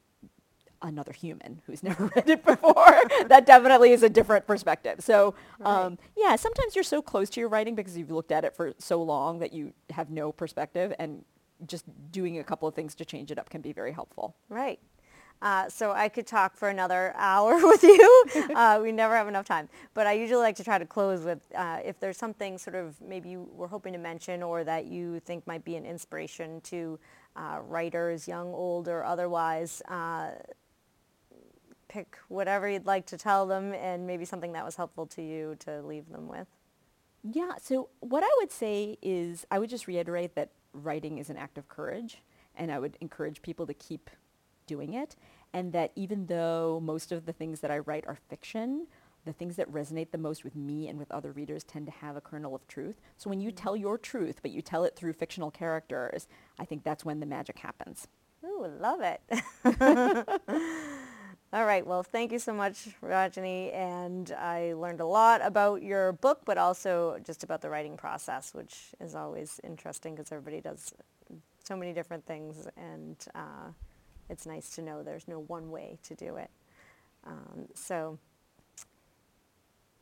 another 0.82 1.12
human 1.12 1.60
who's 1.66 1.82
never 1.82 2.10
read 2.16 2.28
it 2.28 2.44
before. 2.44 3.00
that 3.26 3.46
definitely 3.46 3.92
is 3.92 4.02
a 4.02 4.08
different 4.08 4.46
perspective. 4.46 5.00
So 5.00 5.34
um, 5.64 5.98
yeah, 6.16 6.36
sometimes 6.36 6.74
you're 6.74 6.84
so 6.84 7.02
close 7.02 7.30
to 7.30 7.40
your 7.40 7.48
writing 7.48 7.74
because 7.74 7.96
you've 7.96 8.10
looked 8.10 8.32
at 8.32 8.44
it 8.44 8.54
for 8.54 8.72
so 8.78 9.02
long 9.02 9.38
that 9.40 9.52
you 9.52 9.72
have 9.90 10.10
no 10.10 10.32
perspective 10.32 10.92
and 10.98 11.24
just 11.66 11.84
doing 12.10 12.38
a 12.38 12.44
couple 12.44 12.68
of 12.68 12.74
things 12.74 12.94
to 12.96 13.04
change 13.04 13.30
it 13.30 13.38
up 13.38 13.50
can 13.50 13.60
be 13.60 13.72
very 13.72 13.92
helpful. 13.92 14.36
Right. 14.48 14.80
Uh, 15.40 15.68
so 15.68 15.92
I 15.92 16.08
could 16.08 16.26
talk 16.26 16.56
for 16.56 16.68
another 16.68 17.14
hour 17.16 17.54
with 17.54 17.82
you. 17.82 18.24
Uh, 18.54 18.80
we 18.82 18.90
never 18.92 19.14
have 19.14 19.28
enough 19.28 19.46
time. 19.46 19.68
But 19.94 20.06
I 20.06 20.12
usually 20.12 20.42
like 20.42 20.56
to 20.56 20.64
try 20.64 20.78
to 20.78 20.86
close 20.86 21.24
with 21.24 21.40
uh, 21.54 21.78
if 21.84 22.00
there's 22.00 22.16
something 22.16 22.58
sort 22.58 22.74
of 22.74 23.00
maybe 23.00 23.28
you 23.28 23.48
were 23.52 23.68
hoping 23.68 23.92
to 23.92 23.98
mention 23.98 24.42
or 24.42 24.64
that 24.64 24.86
you 24.86 25.20
think 25.20 25.46
might 25.46 25.64
be 25.64 25.76
an 25.76 25.86
inspiration 25.86 26.60
to 26.62 26.98
uh, 27.36 27.60
writers, 27.62 28.26
young, 28.26 28.52
old, 28.52 28.88
or 28.88 29.04
otherwise. 29.04 29.80
Uh, 29.88 30.30
pick 31.88 32.18
whatever 32.28 32.68
you'd 32.68 32.86
like 32.86 33.06
to 33.06 33.16
tell 33.16 33.46
them 33.46 33.72
and 33.72 34.06
maybe 34.06 34.24
something 34.24 34.52
that 34.52 34.64
was 34.64 34.76
helpful 34.76 35.06
to 35.06 35.22
you 35.22 35.56
to 35.60 35.80
leave 35.82 36.08
them 36.10 36.28
with. 36.28 36.46
Yeah, 37.24 37.52
so 37.60 37.88
what 38.00 38.22
I 38.22 38.30
would 38.38 38.52
say 38.52 38.98
is 39.02 39.46
I 39.50 39.58
would 39.58 39.70
just 39.70 39.86
reiterate 39.86 40.34
that 40.36 40.50
writing 40.72 41.18
is 41.18 41.30
an 41.30 41.36
act 41.36 41.58
of 41.58 41.68
courage 41.68 42.22
and 42.54 42.70
I 42.70 42.78
would 42.78 42.96
encourage 43.00 43.42
people 43.42 43.66
to 43.66 43.74
keep 43.74 44.10
doing 44.66 44.94
it 44.94 45.16
and 45.52 45.72
that 45.72 45.92
even 45.96 46.26
though 46.26 46.80
most 46.82 47.12
of 47.12 47.26
the 47.26 47.32
things 47.32 47.60
that 47.60 47.70
I 47.70 47.78
write 47.78 48.04
are 48.06 48.18
fiction, 48.28 48.86
the 49.24 49.32
things 49.32 49.56
that 49.56 49.70
resonate 49.72 50.10
the 50.10 50.18
most 50.18 50.44
with 50.44 50.56
me 50.56 50.88
and 50.88 50.98
with 50.98 51.10
other 51.10 51.32
readers 51.32 51.64
tend 51.64 51.86
to 51.86 51.92
have 51.92 52.16
a 52.16 52.20
kernel 52.20 52.54
of 52.54 52.66
truth. 52.66 53.00
So 53.16 53.30
when 53.30 53.40
you 53.40 53.50
mm-hmm. 53.50 53.56
tell 53.56 53.76
your 53.76 53.98
truth, 53.98 54.40
but 54.42 54.50
you 54.50 54.62
tell 54.62 54.84
it 54.84 54.96
through 54.96 55.14
fictional 55.14 55.50
characters, 55.50 56.28
I 56.58 56.64
think 56.64 56.84
that's 56.84 57.04
when 57.04 57.20
the 57.20 57.26
magic 57.26 57.58
happens. 57.58 58.08
Ooh, 58.44 58.66
love 58.78 59.00
it. 59.00 59.20
All 61.50 61.64
right. 61.64 61.86
Well, 61.86 62.02
thank 62.02 62.30
you 62.30 62.38
so 62.38 62.52
much, 62.52 62.88
Rajani. 63.02 63.74
And 63.74 64.30
I 64.32 64.74
learned 64.74 65.00
a 65.00 65.06
lot 65.06 65.40
about 65.42 65.82
your 65.82 66.12
book, 66.12 66.42
but 66.44 66.58
also 66.58 67.18
just 67.24 67.42
about 67.42 67.62
the 67.62 67.70
writing 67.70 67.96
process, 67.96 68.52
which 68.52 68.94
is 69.00 69.14
always 69.14 69.58
interesting 69.64 70.14
because 70.14 70.30
everybody 70.30 70.60
does 70.60 70.92
so 71.64 71.74
many 71.74 71.94
different 71.94 72.26
things. 72.26 72.68
And 72.76 73.16
uh, 73.34 73.72
it's 74.28 74.44
nice 74.44 74.68
to 74.76 74.82
know 74.82 75.02
there's 75.02 75.26
no 75.26 75.40
one 75.40 75.70
way 75.70 75.98
to 76.02 76.14
do 76.14 76.36
it. 76.36 76.50
Um, 77.26 77.66
so 77.74 78.18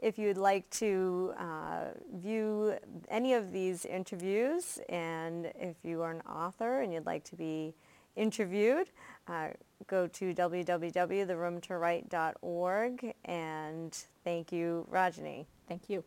if 0.00 0.18
you'd 0.18 0.37
like 0.38 0.68
to 0.70 1.32
uh, 1.38 1.85
view 2.12 2.74
any 3.09 3.35
of 3.35 3.52
these 3.52 3.85
interviews 3.85 4.80
and 4.88 5.46
if 5.54 5.76
you 5.85 6.02
are 6.02 6.11
an 6.11 6.22
author 6.22 6.82
and 6.82 6.92
you'd 6.92 7.06
like 7.06 7.22
to 7.24 7.37
be 7.37 7.72
interviewed, 8.16 8.90
uh, 9.29 9.50
go 9.87 10.09
to 10.09 10.35
www.theroomtowrite.org 10.35 13.14
and 13.24 14.05
thank 14.24 14.50
you, 14.52 14.87
Rajani. 14.90 15.46
Thank 15.68 15.88
you. 15.88 16.02